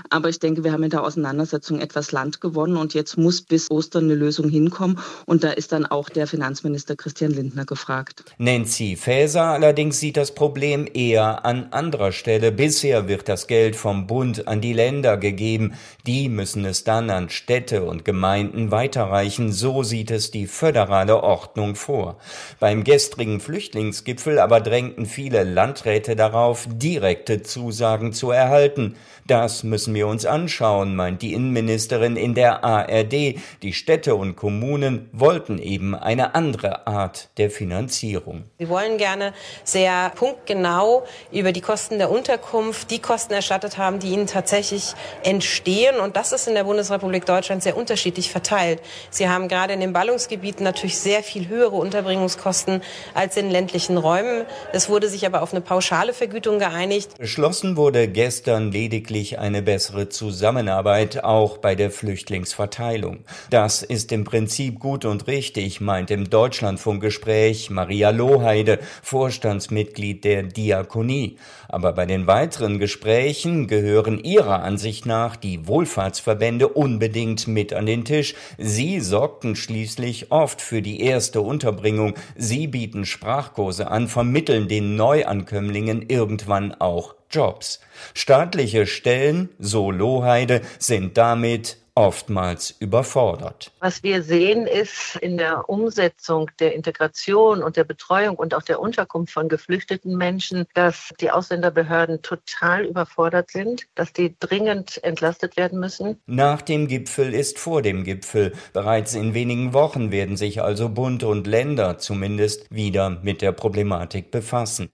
aber 0.10 0.30
ich 0.30 0.40
denke, 0.40 0.64
wir 0.64 0.72
haben 0.72 0.84
in 0.84 0.90
der 0.90 1.04
Auseinandersetzung 1.04 1.80
etwas 1.80 2.12
Land 2.12 2.42
gewonnen 2.42 2.78
und 2.78 2.94
jetzt 2.94 3.18
muss 3.18 3.42
bis 3.42 3.70
Ostern 3.70 4.06
eine 4.06 4.16
Lösung 4.16 4.50
hinkommen. 4.50 5.00
Und 5.26 5.44
da 5.44 5.52
ist 5.52 5.72
dann 5.72 5.86
auch 5.86 6.10
der 6.10 6.28
Finanzminister 6.28 6.96
Christian 6.96 7.32
Lindner 7.32 7.66
gefragt. 7.66 8.24
Nancy 8.38 8.96
Faeser 8.96 9.44
allerdings 9.44 10.00
sieht 10.00 10.18
das 10.18 10.34
Problem 10.34 10.88
eher 10.94 11.46
an 11.46 11.68
anderer 11.72 12.12
Stelle. 12.12 12.52
Bisher 12.52 13.08
wird 13.08 13.28
das 13.28 13.48
Geld 13.48 13.76
vom 13.76 14.08
Bund 14.08 14.48
an 14.48 14.62
die 14.62 14.74
Länder 14.74 15.18
gegeben. 15.18 15.74
Die 16.06 16.30
müssen 16.30 16.66
es 16.66 16.84
dann 16.84 17.10
an 17.10 17.30
Städte 17.30 17.84
und 17.84 18.06
Gemeinden 18.06 18.72
weiterreichen. 18.72 19.52
So 19.52 19.84
sieht 19.84 20.12
es 20.12 20.32
die 20.32 20.48
föderale 20.48 21.24
Ordnung 21.24 21.76
vor. 21.76 22.18
Beim 22.60 22.84
gestrigen 22.84 23.40
Flüchtlingsgipfel 23.40 24.40
aber 24.40 24.62
drängten 24.62 25.06
viele 25.06 25.44
Landräte 25.44 26.16
darauf, 26.16 26.68
direkte 26.70 27.42
Zusagen 27.44 28.14
zu 28.14 28.32
erhalten. 28.32 28.96
Das 29.26 29.64
müssen 29.64 29.94
wir 29.94 30.08
uns 30.08 30.26
anschauen, 30.26 30.98
meint 30.98 31.22
die 31.22 31.34
Innenministerin 31.34 32.18
in 32.18 32.34
der 32.34 32.66
ARD. 32.66 33.36
Die 33.62 33.74
Städte 33.74 34.16
und 34.16 34.36
Kommunen 34.36 35.10
wollten 35.14 35.60
eben 35.60 35.96
eine 35.96 36.36
andere 36.36 36.88
Art 36.88 37.30
der 37.38 37.50
Finanzierung. 37.50 38.44
Sie 38.60 38.68
wollen 38.68 38.98
gerne 38.98 39.34
sehr 39.64 40.12
punktgenau 40.16 41.06
über 41.32 41.54
die 41.54 41.62
Kosten 41.62 42.00
der 42.00 42.12
Unterkunft 42.12 42.92
die 42.92 43.00
Kosten 43.00 43.34
erstattet 43.34 43.78
haben, 43.78 44.00
die 44.00 44.10
ihnen 44.10 44.28
tatsächlich 44.28 44.94
entstehen. 45.24 46.00
Und 46.00 46.18
das 46.18 46.34
ist 46.34 46.50
in 46.50 46.56
der 46.56 46.66
Bundesrepublik 46.66 47.26
Deutschland 47.26 47.64
sehr 47.64 47.78
unterschiedlich 47.78 48.30
verteilt. 48.30 48.82
Sie 49.10 49.30
haben 49.30 49.48
gerade 49.48 49.72
in 49.72 49.80
den 49.80 49.94
Ballungsgebieten 49.94 50.66
natürlich 50.66 51.00
sehr 51.00 51.24
viel 51.24 51.48
höhere 51.48 51.78
Unterbringungskosten 51.78 52.82
als 53.14 53.38
in 53.38 53.50
ländlichen 53.50 53.98
Räumen. 53.98 54.46
Es 54.74 54.90
wurde 54.90 55.08
sich 55.08 55.26
aber 55.26 55.42
auf 55.44 55.54
eine 55.54 55.62
pauschale 55.62 56.14
Vergütung 56.14 56.60
geeinigt. 56.60 57.18
Beschlossen 57.18 57.78
wurde 57.78 58.10
gestern 58.10 58.72
lediglich 58.72 59.13
lediglich 59.14 59.38
eine 59.38 59.62
bessere 59.62 60.10
Zusammenarbeit 60.10 61.24
auch 61.24 61.60
bei 61.60 61.76
der 61.76 61.92
Flüchtlingsverteilung. 61.92 63.20
Das 63.52 63.84
ist 63.84 64.12
im 64.12 64.24
Prinzip 64.24 64.80
gut 64.80 65.06
und 65.06 65.28
richtig, 65.28 65.80
meint 65.82 66.10
im 66.10 66.30
Deutschlandfunkgespräch 66.30 67.70
Maria 67.70 68.10
Lohheide, 68.10 68.80
Vorstandsmitglied 69.04 70.24
der 70.24 70.44
Diakonie. 70.44 71.38
Aber 71.70 71.94
bei 71.94 72.08
den 72.08 72.26
weiteren 72.26 72.80
Gesprächen 72.80 73.68
gehören 73.68 74.18
ihrer 74.18 74.64
Ansicht 74.64 75.06
nach 75.06 75.36
die 75.36 75.68
Wohlfahrtsverbände 75.68 76.68
unbedingt 76.68 77.48
mit 77.48 77.74
an 77.74 77.86
den 77.86 78.06
Tisch. 78.06 78.34
Sie 78.58 79.00
sorgten 79.00 79.56
schließlich 79.56 80.32
oft 80.32 80.60
für 80.60 80.82
die 80.82 81.02
erste 81.02 81.42
Unterbringung. 81.42 82.16
Sie 82.36 82.68
bieten 82.68 83.06
Sprachkurse 83.06 83.92
an, 83.92 84.08
vermitteln 84.08 84.68
den 84.68 84.96
Neuankömmlingen 84.96 86.04
irgendwann 86.10 86.74
auch 86.74 87.16
Jobs. 87.34 87.80
Staatliche 88.14 88.86
Stellen, 88.86 89.50
so 89.60 89.92
Lohheide, 89.92 90.62
sind 90.80 91.18
damit 91.18 91.78
oftmals 91.96 92.72
überfordert. 92.80 93.72
Was 93.80 94.02
wir 94.04 94.24
sehen, 94.24 94.66
ist 94.66 95.16
in 95.18 95.38
der 95.38 95.70
Umsetzung 95.70 96.50
der 96.60 96.74
Integration 96.74 97.62
und 97.62 97.78
der 97.78 97.84
Betreuung 97.84 98.36
und 98.36 98.56
auch 98.56 98.64
der 98.64 98.80
Unterkunft 98.80 99.34
von 99.34 99.48
geflüchteten 99.48 100.18
Menschen, 100.18 100.66
dass 100.74 101.14
die 101.20 101.30
Ausländerbehörden 101.30 102.22
total 102.22 102.86
überfordert 102.86 103.52
sind, 103.52 103.86
dass 103.96 104.12
die 104.12 104.36
dringend 104.40 105.04
entlastet 105.04 105.56
werden 105.56 105.80
müssen. 105.80 106.20
Nach 106.26 106.62
dem 106.62 106.88
Gipfel 106.88 107.34
ist 107.34 107.60
vor 107.60 107.82
dem 107.82 108.04
Gipfel. 108.04 108.54
Bereits 108.74 109.14
in 109.14 109.34
wenigen 109.34 109.74
Wochen 109.74 110.12
werden 110.12 110.36
sich 110.36 110.62
also 110.62 110.90
Bund 110.90 111.24
und 111.24 111.46
Länder 111.46 112.00
zumindest 112.00 112.66
wieder 112.72 113.12
mit 113.22 113.42
der 113.42 113.52
Problematik 113.52 114.32
befassen. 114.32 114.90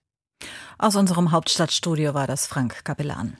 Aus 0.78 0.96
unserem 0.96 1.32
Hauptstadtstudio 1.32 2.14
war 2.14 2.26
das 2.26 2.46
Frank 2.46 2.84
Kapellan. 2.84 3.36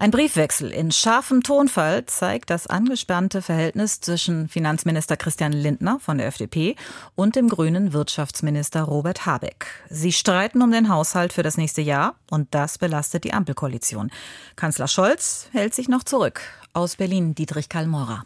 Ein 0.00 0.12
Briefwechsel 0.12 0.70
in 0.70 0.92
scharfem 0.92 1.42
Tonfall 1.42 2.06
zeigt 2.06 2.50
das 2.50 2.68
angespannte 2.68 3.42
Verhältnis 3.42 4.00
zwischen 4.00 4.48
Finanzminister 4.48 5.16
Christian 5.16 5.50
Lindner 5.50 5.98
von 5.98 6.18
der 6.18 6.28
FDP 6.28 6.76
und 7.16 7.34
dem 7.34 7.48
grünen 7.48 7.92
Wirtschaftsminister 7.92 8.82
Robert 8.82 9.26
Habeck. 9.26 9.66
Sie 9.90 10.12
streiten 10.12 10.62
um 10.62 10.70
den 10.70 10.88
Haushalt 10.88 11.32
für 11.32 11.42
das 11.42 11.56
nächste 11.56 11.82
Jahr 11.82 12.14
und 12.30 12.54
das 12.54 12.78
belastet 12.78 13.24
die 13.24 13.32
Ampelkoalition. 13.32 14.12
Kanzler 14.54 14.86
Scholz 14.86 15.48
hält 15.50 15.74
sich 15.74 15.88
noch 15.88 16.04
zurück. 16.04 16.42
Aus 16.74 16.94
Berlin 16.94 17.34
Dietrich 17.34 17.68
Kallmora. 17.68 18.24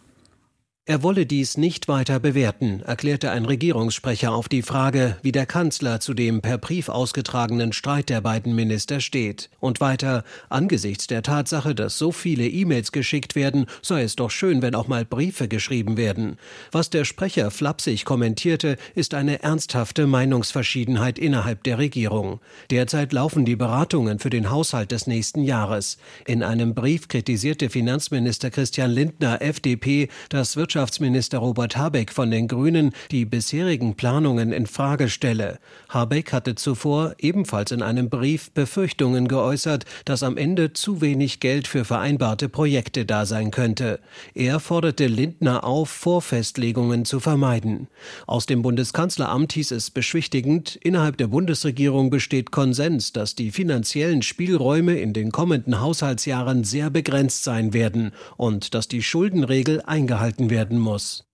Er 0.85 1.05
wolle 1.05 1.27
dies 1.27 1.57
nicht 1.57 1.87
weiter 1.87 2.18
bewerten, 2.18 2.81
erklärte 2.81 3.31
ein 3.31 3.45
Regierungssprecher 3.45 4.33
auf 4.33 4.49
die 4.49 4.62
Frage, 4.62 5.16
wie 5.23 5.31
der 5.31 5.47
Kanzler 5.47 6.01
zu 6.01 6.12
dem 6.12 6.40
per 6.40 6.59
Brief 6.59 6.88
ausgetragenen 6.88 7.73
Streit 7.73 8.09
der 8.09 8.21
beiden 8.21 8.57
Minister 8.57 8.99
steht. 8.99 9.49
Und 9.61 9.81
weiter, 9.81 10.25
angesichts 10.49 11.07
der 11.07 11.23
Tatsache, 11.23 11.77
dass 11.77 11.99
so 11.99 12.11
viele 12.11 12.49
E-Mails 12.49 12.90
geschickt 12.90 13.37
werden, 13.37 13.66
sei 13.81 14.03
es 14.03 14.16
doch 14.16 14.33
schön, 14.33 14.61
wenn 14.61 14.75
auch 14.75 14.88
mal 14.88 15.05
Briefe 15.05 15.47
geschrieben 15.47 15.97
werden. 15.97 16.37
Was 16.73 16.90
der 16.90 17.05
Sprecher 17.05 17.53
flapsig 17.53 18.05
kommentierte, 18.05 18.77
ist 18.97 19.14
eine 19.14 19.40
ernsthafte 19.40 20.09
Meinungsverschiedenheit 20.09 21.16
innerhalb 21.16 21.62
der 21.62 21.79
Regierung. 21.79 22.40
Derzeit 22.71 23.12
laufen 23.12 23.45
die 23.45 23.55
Beratungen 23.55 24.18
für 24.18 24.31
den 24.31 24.51
Haushalt 24.51 24.90
des 24.90 25.07
nächsten 25.07 25.45
Jahres. 25.45 25.99
In 26.27 26.42
einem 26.42 26.75
Brief 26.75 27.07
kritisierte 27.07 27.71
Finanzminister 27.71 28.51
Christian 28.51 28.90
Lindner, 28.90 29.40
FDP, 29.40 30.09
das 30.29 30.57
Wirtschafts 30.57 30.71
Wirtschaftsminister 30.72 31.37
Robert 31.37 31.76
Habeck 31.76 32.11
von 32.11 32.30
den 32.30 32.48
Grünen 32.48 32.92
die 33.11 33.26
bisherigen 33.26 33.94
Planungen 33.94 34.52
in 34.52 34.66
Frage 34.66 35.11
stelle. 35.11 35.58
Habeck 35.90 36.32
hatte 36.32 36.54
zuvor 36.54 37.14
ebenfalls 37.18 37.72
in 37.72 37.82
einem 37.82 38.08
Brief 38.08 38.50
Befürchtungen 38.52 39.28
geäußert, 39.28 39.85
dass 40.06 40.22
am 40.22 40.38
Ende 40.38 40.72
zu 40.72 41.02
wenig 41.02 41.40
Geld 41.40 41.68
für 41.68 41.85
vereinbarte 41.85 42.48
Projekte 42.48 43.04
da 43.04 43.26
sein 43.26 43.50
könnte. 43.50 44.00
Er 44.32 44.61
forderte 44.61 45.08
Lindner 45.08 45.64
auf, 45.64 45.90
Vorfestlegungen 45.90 47.04
zu 47.04 47.20
vermeiden. 47.20 47.88
Aus 48.26 48.46
dem 48.46 48.62
Bundeskanzleramt 48.62 49.52
hieß 49.52 49.72
es 49.72 49.90
beschwichtigend, 49.90 50.76
innerhalb 50.76 51.18
der 51.18 51.26
Bundesregierung 51.26 52.08
besteht 52.08 52.50
Konsens, 52.50 53.12
dass 53.12 53.35
die 53.35 53.50
finanziellen 53.50 54.22
Spielräume 54.22 54.98
in 54.98 55.12
den 55.12 55.32
kommenden 55.32 55.82
Haushaltsjahren 55.82 56.64
sehr 56.64 56.88
begrenzt 56.88 57.44
sein 57.44 57.74
werden 57.74 58.12
und 58.38 58.72
dass 58.72 58.88
die 58.88 59.02
Schuldenregel 59.02 59.82
eingehalten 59.82 60.48
werden 60.48 60.62
werden 60.62 60.79
muss. 60.79 61.25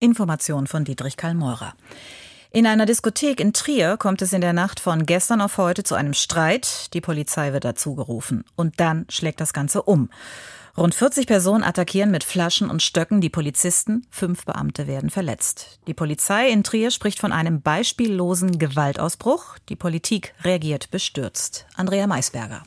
Information 0.00 0.66
von 0.66 0.84
Dietrich 0.84 1.18
Kallmeurer. 1.18 1.74
In 2.50 2.66
einer 2.66 2.86
Diskothek 2.86 3.38
in 3.38 3.52
Trier 3.52 3.98
kommt 3.98 4.22
es 4.22 4.32
in 4.32 4.40
der 4.40 4.54
Nacht 4.54 4.80
von 4.80 5.04
gestern 5.04 5.42
auf 5.42 5.58
heute 5.58 5.84
zu 5.84 5.94
einem 5.94 6.14
Streit. 6.14 6.92
Die 6.94 7.02
Polizei 7.02 7.52
wird 7.52 7.64
dazu 7.64 7.94
gerufen. 7.94 8.44
Und 8.56 8.80
dann 8.80 9.04
schlägt 9.10 9.40
das 9.40 9.52
Ganze 9.52 9.82
um. 9.82 10.08
Rund 10.76 10.94
40 10.94 11.26
Personen 11.26 11.64
attackieren 11.64 12.10
mit 12.10 12.24
Flaschen 12.24 12.70
und 12.70 12.82
Stöcken 12.82 13.20
die 13.20 13.28
Polizisten. 13.28 14.06
Fünf 14.10 14.46
Beamte 14.46 14.86
werden 14.86 15.10
verletzt. 15.10 15.80
Die 15.86 15.94
Polizei 15.94 16.48
in 16.48 16.64
Trier 16.64 16.90
spricht 16.90 17.20
von 17.20 17.32
einem 17.32 17.60
beispiellosen 17.60 18.58
Gewaltausbruch. 18.58 19.58
Die 19.68 19.76
Politik 19.76 20.34
reagiert 20.44 20.90
bestürzt. 20.90 21.66
Andrea 21.74 22.06
Maisberger. 22.06 22.62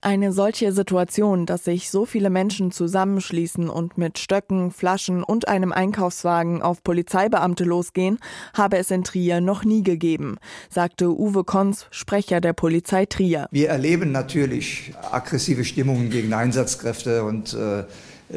Eine 0.00 0.32
solche 0.32 0.70
Situation, 0.70 1.44
dass 1.44 1.64
sich 1.64 1.90
so 1.90 2.06
viele 2.06 2.30
Menschen 2.30 2.70
zusammenschließen 2.70 3.68
und 3.68 3.98
mit 3.98 4.20
Stöcken, 4.20 4.70
Flaschen 4.70 5.24
und 5.24 5.48
einem 5.48 5.72
Einkaufswagen 5.72 6.62
auf 6.62 6.84
Polizeibeamte 6.84 7.64
losgehen, 7.64 8.18
habe 8.54 8.78
es 8.78 8.92
in 8.92 9.02
Trier 9.02 9.40
noch 9.40 9.64
nie 9.64 9.82
gegeben, 9.82 10.36
sagte 10.70 11.10
Uwe 11.10 11.42
Kons, 11.42 11.86
Sprecher 11.90 12.40
der 12.40 12.52
Polizei 12.52 13.06
Trier. 13.06 13.48
Wir 13.50 13.70
erleben 13.70 14.12
natürlich 14.12 14.92
aggressive 15.10 15.64
Stimmungen 15.64 16.10
gegen 16.10 16.32
Einsatzkräfte 16.32 17.24
und 17.24 17.54
äh, 17.54 17.82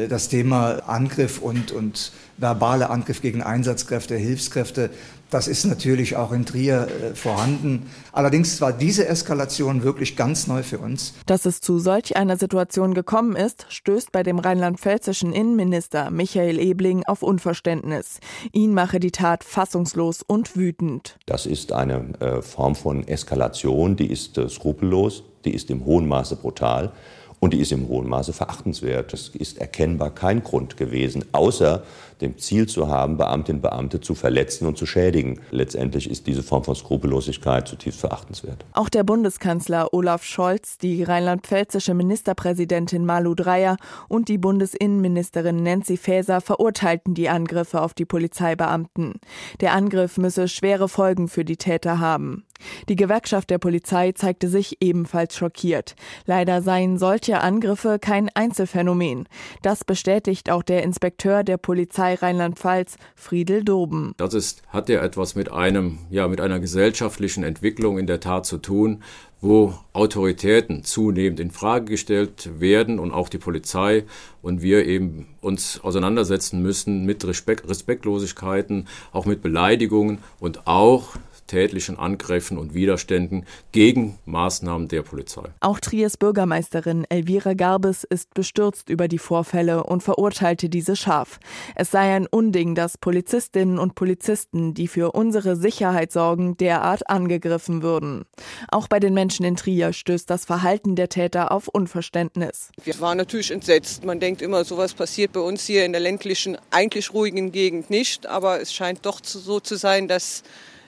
das 0.07 0.29
Thema 0.29 0.79
Angriff 0.87 1.39
und, 1.39 1.71
und 1.71 2.11
verbale 2.37 2.89
Angriff 2.89 3.21
gegen 3.21 3.43
Einsatzkräfte, 3.43 4.15
Hilfskräfte, 4.15 4.89
das 5.31 5.47
ist 5.47 5.65
natürlich 5.65 6.17
auch 6.17 6.31
in 6.31 6.45
Trier 6.45 6.87
äh, 6.87 7.15
vorhanden. 7.15 7.89
Allerdings 8.11 8.61
war 8.61 8.73
diese 8.73 9.07
Eskalation 9.07 9.83
wirklich 9.83 10.15
ganz 10.15 10.45
neu 10.45 10.61
für 10.61 10.77
uns. 10.77 11.13
Dass 11.25 11.45
es 11.45 11.61
zu 11.61 11.79
solch 11.79 12.17
einer 12.17 12.37
Situation 12.37 12.93
gekommen 12.93 13.35
ist, 13.35 13.65
stößt 13.69 14.11
bei 14.11 14.23
dem 14.23 14.39
rheinland-pfälzischen 14.39 15.33
Innenminister 15.33 16.11
Michael 16.11 16.59
Ebling 16.59 17.03
auf 17.05 17.23
Unverständnis. 17.23 18.19
Ihn 18.51 18.73
mache 18.73 18.99
die 18.99 19.11
Tat 19.11 19.43
fassungslos 19.43 20.21
und 20.21 20.55
wütend. 20.57 21.17
Das 21.25 21.45
ist 21.45 21.71
eine 21.71 22.13
äh, 22.19 22.41
Form 22.41 22.75
von 22.75 23.07
Eskalation, 23.07 23.95
die 23.95 24.11
ist 24.11 24.37
äh, 24.37 24.49
skrupellos, 24.49 25.23
die 25.45 25.55
ist 25.55 25.69
im 25.69 25.85
hohen 25.85 26.07
Maße 26.07 26.35
brutal. 26.35 26.91
Und 27.39 27.55
die 27.55 27.59
ist 27.59 27.71
im 27.71 27.87
hohen 27.87 28.07
Maße 28.07 28.33
verachtenswert. 28.33 29.15
Es 29.15 29.29
ist 29.29 29.57
erkennbar 29.57 30.11
kein 30.13 30.43
Grund 30.43 30.77
gewesen, 30.77 31.25
außer 31.31 31.81
dem 32.21 32.37
Ziel 32.37 32.67
zu 32.67 32.87
haben, 32.87 33.17
Beamtinnen 33.17 33.57
und 33.57 33.61
Beamte 33.61 33.99
zu 33.99 34.15
verletzen 34.15 34.67
und 34.67 34.77
zu 34.77 34.85
schädigen. 34.85 35.41
Letztendlich 35.51 36.09
ist 36.09 36.27
diese 36.27 36.43
Form 36.43 36.63
von 36.63 36.75
Skrupellosigkeit 36.75 37.67
zutiefst 37.67 37.99
verachtenswert. 37.99 38.65
Auch 38.73 38.89
der 38.89 39.03
Bundeskanzler 39.03 39.93
Olaf 39.93 40.23
Scholz, 40.23 40.77
die 40.77 41.03
rheinland-pfälzische 41.03 41.93
Ministerpräsidentin 41.93 43.05
Malu 43.05 43.35
Dreyer 43.35 43.77
und 44.07 44.29
die 44.29 44.37
Bundesinnenministerin 44.37 45.63
Nancy 45.63 45.97
Faeser 45.97 46.41
verurteilten 46.41 47.13
die 47.13 47.29
Angriffe 47.29 47.81
auf 47.81 47.93
die 47.93 48.05
Polizeibeamten. 48.05 49.19
Der 49.59 49.73
Angriff 49.73 50.17
müsse 50.17 50.47
schwere 50.47 50.87
Folgen 50.87 51.27
für 51.27 51.45
die 51.45 51.57
Täter 51.57 51.99
haben. 51.99 52.45
Die 52.89 52.95
Gewerkschaft 52.95 53.49
der 53.49 53.57
Polizei 53.57 54.11
zeigte 54.11 54.47
sich 54.47 54.77
ebenfalls 54.81 55.35
schockiert. 55.35 55.95
Leider 56.25 56.61
seien 56.61 56.97
solche 56.97 57.41
Angriffe 57.41 57.99
kein 57.99 58.29
Einzelfänomen. 58.33 59.27
Das 59.61 59.83
bestätigt 59.83 60.49
auch 60.49 60.63
der 60.63 60.83
Inspekteur 60.83 61.43
der 61.43 61.57
Polizei 61.57 62.10
Rheinland-Pfalz, 62.15 62.97
Friedel 63.15 63.63
Doben. 63.63 64.13
Das 64.17 64.33
ist, 64.33 64.61
hat 64.69 64.89
ja 64.89 65.01
etwas 65.01 65.35
mit 65.35 65.51
einem, 65.51 65.99
ja, 66.09 66.27
mit 66.27 66.41
einer 66.41 66.59
gesellschaftlichen 66.59 67.43
Entwicklung 67.43 67.97
in 67.97 68.07
der 68.07 68.19
Tat 68.19 68.45
zu 68.45 68.57
tun, 68.57 69.01
wo 69.41 69.73
Autoritäten 69.93 70.83
zunehmend 70.83 71.39
in 71.39 71.49
Frage 71.49 71.85
gestellt 71.85 72.59
werden 72.59 72.99
und 72.99 73.11
auch 73.11 73.27
die 73.27 73.39
Polizei 73.39 74.03
und 74.41 74.61
wir 74.61 74.85
eben 74.85 75.27
uns 75.41 75.79
auseinandersetzen 75.83 76.61
müssen 76.61 77.05
mit 77.05 77.25
Respekt, 77.25 77.67
Respektlosigkeiten, 77.67 78.87
auch 79.11 79.25
mit 79.25 79.41
Beleidigungen 79.41 80.19
und 80.39 80.67
auch 80.67 81.15
tätlichen 81.47 81.97
Angriffen 81.97 82.57
und 82.57 82.73
Widerständen 82.73 83.45
gegen 83.71 84.17
Maßnahmen 84.25 84.87
der 84.87 85.01
Polizei. 85.01 85.43
Auch 85.59 85.79
Triers 85.79 86.17
Bürgermeisterin 86.17 87.05
Elvira 87.09 87.53
Garbes 87.53 88.03
ist 88.03 88.33
bestürzt 88.33 88.89
über 88.89 89.07
die 89.07 89.17
Vorfälle 89.17 89.83
und 89.83 90.01
verurteilte 90.01 90.69
diese 90.69 90.95
scharf. 90.95 91.39
Es 91.75 91.91
sei 91.91 92.15
ein 92.15 92.27
Unding, 92.27 92.75
dass 92.75 92.97
Polizistinnen 92.97 93.79
und 93.79 93.95
Polizisten, 93.95 94.73
die 94.73 94.87
für 94.87 95.11
unsere 95.11 95.55
Sicherheit 95.55 96.11
sorgen, 96.11 96.57
derart 96.57 97.09
angegriffen 97.09 97.81
würden. 97.83 98.25
Auch 98.69 98.87
bei 98.87 98.99
den 98.99 99.13
Menschen 99.13 99.45
in 99.45 99.55
Trier 99.55 99.93
stößt 99.93 100.29
das 100.29 100.45
Verhalten 100.45 100.95
der 100.95 101.09
Täter 101.09 101.51
auf 101.51 101.67
Unverständnis. 101.67 102.71
Wir 102.83 102.99
waren 102.99 103.17
natürlich 103.17 103.51
entsetzt. 103.51 104.05
Man 104.05 104.19
denkt 104.19 104.41
immer, 104.41 104.63
sowas 104.63 104.93
passiert 104.93 105.33
bei 105.33 105.39
uns 105.39 105.65
hier 105.65 105.85
in 105.85 105.91
der 105.91 106.01
ländlichen, 106.01 106.57
eigentlich 106.69 107.13
ruhigen 107.13 107.51
Gegend 107.51 107.89
nicht. 107.89 108.27
Aber 108.27 108.61
es 108.61 108.73
scheint 108.73 109.05
doch 109.05 109.19
so 109.23 109.59
zu 109.59 109.75
sein, 109.75 110.07
dass 110.07 110.43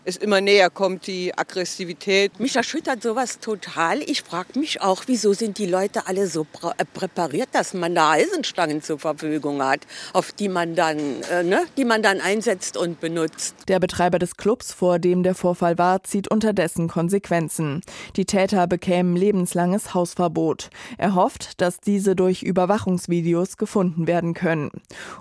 es 0.05 0.17
immer 0.17 0.41
näher 0.41 0.69
kommt, 0.69 1.07
die 1.07 1.37
Aggressivität. 1.37 2.37
Mich 2.39 2.55
erschüttert 2.55 3.01
sowas 3.01 3.39
total. 3.39 4.01
Ich 4.01 4.21
frage 4.21 4.59
mich 4.59 4.81
auch, 4.81 5.03
wieso 5.07 5.33
sind 5.33 5.57
die 5.57 5.65
Leute 5.65 6.07
alle 6.07 6.27
so 6.27 6.45
äh, 6.77 6.83
präpariert, 6.85 7.49
dass 7.53 7.73
man 7.73 7.95
da 7.95 8.11
Eisenstangen 8.11 8.81
zur 8.81 8.99
Verfügung 8.99 9.63
hat, 9.63 9.81
auf 10.11 10.33
die 10.33 10.49
man 10.49 10.75
dann, 10.75 10.97
äh, 11.31 11.43
ne, 11.43 11.63
die 11.77 11.85
man 11.85 12.01
dann 12.01 12.19
einsetzt 12.19 12.75
und 12.75 12.99
benutzt. 12.99 13.55
Der 13.69 13.79
Betreiber 13.79 14.19
des 14.19 14.35
Clubs, 14.35 14.73
vor 14.73 14.99
dem 14.99 15.23
der 15.23 15.35
Vorfall 15.35 15.77
war, 15.77 16.03
zieht 16.03 16.27
unterdessen 16.27 16.89
Konsequenzen. 16.89 17.81
Die 18.17 18.25
Täter 18.25 18.67
bekämen 18.67 19.15
lebenslanges 19.15 19.93
Hausverbot. 19.93 20.69
Er 20.97 21.15
hofft, 21.15 21.61
dass 21.61 21.79
diese 21.79 22.15
durch 22.15 22.43
Überwachungsvideos 22.43 23.57
gefunden 23.57 24.05
werden 24.07 24.33
können. 24.33 24.69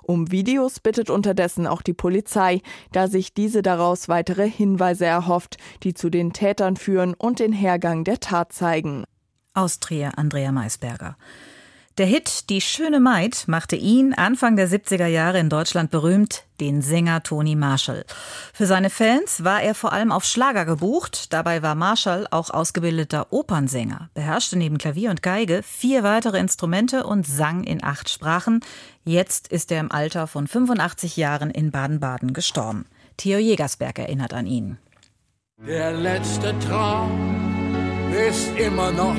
Um 0.03 0.33
Videos 0.33 0.81
bittet 0.81 1.09
unterdessen 1.09 1.66
auch 1.68 1.83
die 1.83 1.95
Polizei, 1.95 2.61
da 2.90 3.07
sich 3.07 3.33
diese 3.33 3.62
daraus 3.62 4.09
weitere 4.09 4.51
Hinweise 4.51 4.72
Hinweise 4.73 5.05
erhofft, 5.05 5.59
die 5.83 5.95
zu 5.95 6.09
den 6.09 6.33
Tätern 6.33 6.77
führen 6.77 7.15
und 7.15 7.41
den 7.41 7.53
Hergang 7.53 8.05
der 8.05 8.21
Tat 8.21 8.53
zeigen. 8.53 9.05
Aus 9.55 9.81
Trier 9.81 10.13
Andrea 10.17 10.51
Maisberger. 10.51 11.17
Der 11.99 12.07
Hit 12.07 12.49
Die 12.49 12.63
schöne 12.63 13.01
Maid 13.01 13.45
machte 13.49 13.77
ihn 13.77 14.15
Anfang 14.15 14.57
der 14.57 14.67
70er 14.67 15.09
Jahre 15.09 15.39
in 15.39 15.51
Deutschland 15.51 15.91
berühmt, 15.91 16.45
den 16.59 16.81
Sänger 16.81 17.23
Tony 17.23 17.55
Marshall. 17.55 18.07
Für 18.55 18.65
seine 18.65 18.89
Fans 18.89 19.45
war 19.45 19.61
er 19.61 19.75
vor 19.75 19.93
allem 19.93 20.11
auf 20.11 20.25
Schlager 20.25 20.65
gebucht. 20.65 21.35
Dabei 21.35 21.61
war 21.61 21.75
Marshall 21.75 22.27
auch 22.31 22.49
ausgebildeter 22.49 23.31
Opernsänger, 23.31 24.09
beherrschte 24.15 24.57
neben 24.57 24.79
Klavier 24.79 25.11
und 25.11 25.23
Geige 25.23 25.63
vier 25.63 26.03
weitere 26.03 26.39
Instrumente 26.39 27.05
und 27.05 27.27
sang 27.27 27.63
in 27.63 27.85
acht 27.85 28.09
Sprachen. 28.09 28.61
Jetzt 29.05 29.49
ist 29.49 29.71
er 29.71 29.81
im 29.81 29.93
Alter 29.93 30.27
von 30.27 30.47
85 30.47 31.19
Jahren 31.19 31.51
in 31.51 31.71
Baden-Baden 31.73 32.33
gestorben. 32.33 32.87
Theo 33.16 33.38
Jägersberg 33.38 33.98
erinnert 33.98 34.33
an 34.33 34.46
ihn. 34.46 34.79
Der 35.66 35.92
letzte 35.92 36.59
Traum 36.59 37.11
ist 38.29 38.51
immer 38.59 38.90
noch 38.92 39.16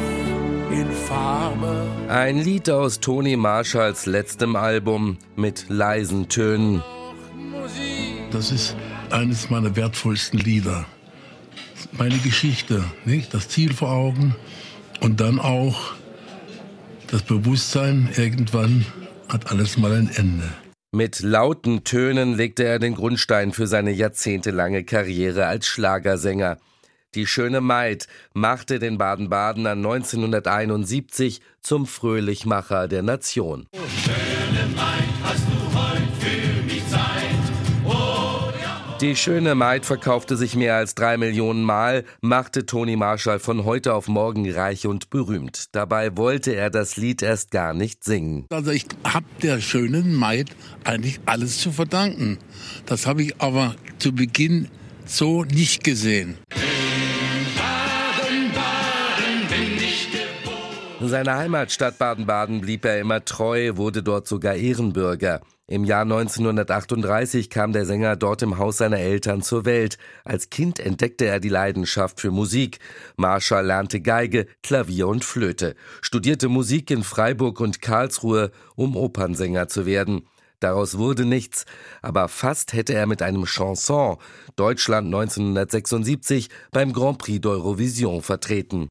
in 0.72 0.92
Farbe. 0.92 1.88
Ein 2.10 2.40
Lied 2.40 2.70
aus 2.70 3.00
Toni 3.00 3.36
Marshalls 3.36 4.06
letztem 4.06 4.56
Album 4.56 5.18
mit 5.36 5.66
leisen 5.70 6.30
Tönen. 6.30 6.84
Das 8.32 8.52
ist 8.52 8.76
eines 9.10 9.50
meiner 9.50 9.76
wertvollsten 9.76 10.40
Lieder. 10.40 10.86
Meine 11.92 12.18
Geschichte, 12.18 12.84
nicht? 13.06 13.34
Das 13.34 13.50
Ziel 13.50 13.74
vor 13.74 13.92
Augen 13.92 14.36
und 15.00 15.22
dann 15.22 15.40
auch 15.40 15.94
das 17.08 17.22
Bewusstsein, 17.22 18.10
irgendwann 18.18 18.86
hat 19.30 19.52
alles 19.52 19.78
mal 19.78 19.92
ein 19.94 20.10
Ende. 20.16 20.52
Mit 20.96 21.22
lauten 21.22 21.84
Tönen 21.84 22.36
legte 22.36 22.66
er 22.66 22.78
den 22.78 22.94
Grundstein 22.94 23.52
für 23.52 23.66
seine 23.66 23.90
jahrzehntelange 23.90 24.84
Karriere 24.84 25.48
als 25.48 25.66
Schlagersänger. 25.66 26.60
Die 27.16 27.26
schöne 27.26 27.62
Maid 27.62 28.08
machte 28.34 28.78
den 28.78 29.00
Baden-Badener 29.00 29.72
1971 29.72 31.42
zum 31.62 31.88
Fröhlichmacher 31.88 32.88
der 32.88 33.02
Nation. 33.02 33.66
Schöne 33.74 34.33
Die 39.04 39.18
schöne 39.18 39.54
Maid 39.54 39.86
verkaufte 39.86 40.38
sich 40.38 40.56
mehr 40.56 40.78
als 40.78 40.96
drei 40.96 41.18
Millionen 41.18 41.62
Mal, 41.62 42.06
machte 42.22 42.66
Toni 42.66 42.96
Marshall 42.96 43.40
von 43.40 43.66
heute 43.66 43.96
auf 43.96 44.08
morgen 44.08 44.50
reich 44.50 44.88
und 44.88 45.10
berühmt. 45.10 45.76
Dabei 45.76 46.16
wollte 46.16 46.56
er 46.56 46.70
das 46.70 46.96
Lied 46.96 47.22
erst 47.22 47.52
gar 47.52 47.74
nicht 47.74 48.06
singen. 48.06 48.46
Also 48.50 48.72
ich 48.72 48.86
habe 49.04 49.26
der 49.42 49.60
schönen 49.60 50.16
Maid 50.16 50.56
eigentlich 50.86 51.20
alles 51.26 51.58
zu 51.58 51.74
verdanken. 51.74 52.38
Das 52.86 53.06
habe 53.06 53.24
ich 53.24 53.42
aber 53.42 53.76
zu 54.00 54.14
Beginn 54.16 54.70
so 55.06 55.44
nicht 55.44 55.84
gesehen. 55.84 56.38
Seiner 61.10 61.38
Heimatstadt 61.38 61.98
Baden-Baden 61.98 62.62
blieb 62.62 62.86
er 62.86 63.00
immer 63.00 63.26
treu, 63.26 63.76
wurde 63.76 64.04
dort 64.04 64.28
sogar 64.28 64.56
Ehrenbürger. 64.56 65.42
Im 65.68 65.84
Jahr 65.86 66.04
1938 66.04 67.50
kam 67.50 67.74
der 67.74 67.86
Sänger 67.86 68.16
dort 68.16 68.42
im 68.42 68.58
Haus 68.58 68.78
seiner 68.78 69.00
Eltern 69.00 69.42
zur 69.42 69.66
Welt. 69.66 69.98
Als 70.24 70.50
Kind 70.50 70.80
entdeckte 70.80 71.26
er 71.26 71.40
die 71.40 71.50
Leidenschaft 71.50 72.22
für 72.22 72.32
Musik. 72.32 72.80
Marshall 73.18 73.66
lernte 73.66 74.02
Geige, 74.02 74.46
Klavier 74.62 75.08
und 75.08 75.26
Flöte, 75.26 75.76
studierte 76.02 76.48
Musik 76.48 76.92
in 76.92 77.04
Freiburg 77.04 77.60
und 77.60 77.82
Karlsruhe, 77.82 78.52
um 78.76 78.96
Opernsänger 78.96 79.68
zu 79.68 79.86
werden. 79.86 80.28
Daraus 80.60 80.98
wurde 80.98 81.26
nichts, 81.26 81.66
aber 82.02 82.30
fast 82.30 82.72
hätte 82.72 82.94
er 82.94 83.08
mit 83.08 83.22
einem 83.22 83.46
Chanson 83.46 84.18
Deutschland 84.56 85.08
1976 85.08 86.50
beim 86.72 86.94
Grand 86.94 87.18
Prix 87.18 87.46
d'Eurovision 87.46 88.22
vertreten. 88.22 88.88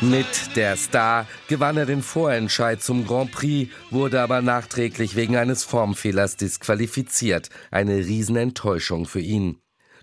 Mit 0.00 0.54
der 0.54 0.76
Star 0.76 1.26
gewann 1.48 1.76
er 1.76 1.84
den 1.84 2.02
Vorentscheid 2.02 2.80
zum 2.80 3.04
Grand 3.04 3.32
Prix, 3.32 3.72
wurde 3.90 4.20
aber 4.20 4.42
nachträglich 4.42 5.16
wegen 5.16 5.36
eines 5.36 5.64
Formfehlers 5.64 6.36
disqualifiziert. 6.36 7.48
Eine 7.72 7.96
Riesenenttäuschung 7.96 9.06
für 9.06 9.18
ihn. 9.18 9.56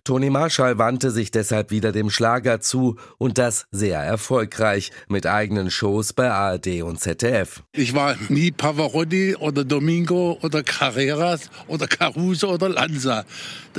Toni 0.04 0.30
Marshall 0.30 0.78
wandte 0.78 1.12
sich 1.12 1.32
deshalb 1.32 1.72
wieder 1.72 1.94
dem 1.94 2.10
Schlager 2.10 2.60
zu 2.60 2.98
und 3.18 3.38
das 3.38 3.68
sehr 3.72 4.02
erfolgreich 4.02 4.92
mit 5.08 5.26
eigenen 5.26 5.72
Shows 5.72 6.12
bei 6.12 6.30
ARD 6.30 6.84
und 6.84 7.00
ZDF. 7.00 7.64
Ich 7.72 7.96
war 7.96 8.18
nie 8.28 8.52
Pavarotti 8.52 9.38
oder 9.38 9.64
Domingo 9.64 10.38
oder 10.44 10.62
Carreras 10.62 11.50
oder 11.68 11.88
Caruso 11.88 12.54
oder 12.54 12.68
Lanza. 12.68 13.24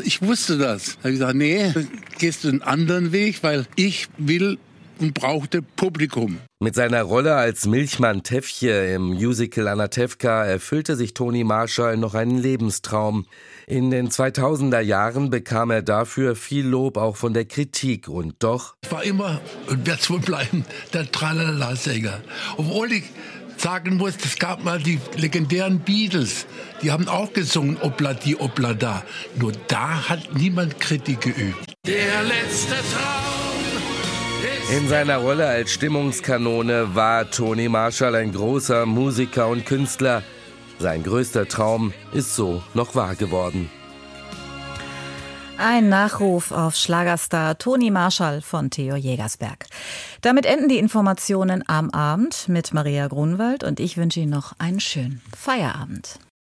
Ich 0.03 0.23
wusste 0.23 0.57
das. 0.57 0.97
Da 0.97 0.99
habe 1.01 1.11
ich 1.11 1.19
gesagt, 1.19 1.37
nee, 1.37 1.73
gehst 2.19 2.43
du 2.43 2.49
einen 2.49 2.63
anderen 2.63 3.13
Weg, 3.13 3.43
weil 3.43 3.67
ich 3.77 4.09
will 4.17 4.59
und 4.99 5.15
brauchte 5.15 5.63
Publikum. 5.63 6.39
Mit 6.61 6.75
seiner 6.75 7.03
Rolle 7.03 7.35
als 7.35 7.67
Milchmann 7.67 8.23
Teffje 8.23 8.95
im 8.95 9.15
Musical 9.15 9.69
Anatevka 9.69 10.45
erfüllte 10.45 10.97
sich 10.97 11.15
Toni 11.15 11.45
Marshall 11.45 11.97
noch 11.97 12.15
einen 12.15 12.39
Lebenstraum. 12.39 13.27
In 13.67 13.91
den 13.91 14.09
2000er 14.09 14.81
Jahren 14.81 15.31
bekam 15.31 15.71
er 15.71 15.83
dafür 15.83 16.37
viel 16.37 16.67
Lob 16.67 16.97
auch 16.97 17.17
von 17.17 17.35
der 17.35 17.45
Kritik 17.45 18.09
und 18.09 18.37
doch 18.39 18.77
ich 18.85 18.93
war 18.93 19.05
immer 19.05 19.41
und 19.69 19.87
werde 19.87 20.01
es 20.01 20.09
wohl 20.09 20.21
bleiben 20.21 20.65
der 20.93 21.11
Tralala-Sänger, 21.11 22.21
obwohl 22.57 22.93
ich 22.93 23.05
sagen 23.57 23.97
muss, 23.97 24.15
es 24.25 24.39
gab 24.39 24.65
mal 24.65 24.79
die 24.79 25.01
legendären 25.17 25.81
Beatles, 25.81 26.47
die 26.83 26.91
haben 26.91 27.09
auch 27.09 27.33
gesungen 27.33 27.77
Obla 27.81 28.15
di 28.15 28.37
Obla 28.37 28.75
da. 28.75 29.03
Nur 29.37 29.53
da 29.69 30.09
hat 30.09 30.35
niemand 30.35 30.79
Kritik 30.79 31.23
geübt. 31.23 31.75
Der 31.87 32.23
letzte 32.23 32.75
Traum. 32.75 33.76
In 34.69 34.89
seiner 34.89 35.19
Rolle 35.19 35.47
als 35.47 35.71
Stimmungskanone 35.71 36.97
war 36.97 37.31
Toni 37.31 37.69
Marshall 37.69 38.17
ein 38.17 38.33
großer 38.33 38.85
Musiker 38.85 39.47
und 39.47 39.65
Künstler. 39.65 40.25
Sein 40.81 41.05
größter 41.05 41.47
Traum 41.47 41.93
ist 42.13 42.35
so 42.35 42.65
noch 42.75 42.97
wahr 42.97 43.15
geworden. 43.15 43.71
Ein 45.57 45.89
Nachruf 45.89 46.51
auf 46.51 46.75
Schlagerstar 46.75 47.59
Toni 47.59 47.93
Marschall 47.93 48.43
von 48.43 48.69
Theo 48.71 48.97
Jägersberg. 48.97 49.67
Damit 50.21 50.47
enden 50.47 50.69
die 50.69 50.79
Informationen 50.79 51.63
am 51.69 51.91
Abend 51.91 52.49
mit 52.49 52.75
Maria 52.75 53.07
Grunwald 53.07 53.63
und 53.63 53.79
ich 53.79 53.97
wünsche 53.97 54.19
Ihnen 54.19 54.31
noch 54.31 54.55
einen 54.59 54.81
schönen 54.81 55.23
Feierabend. 55.35 56.19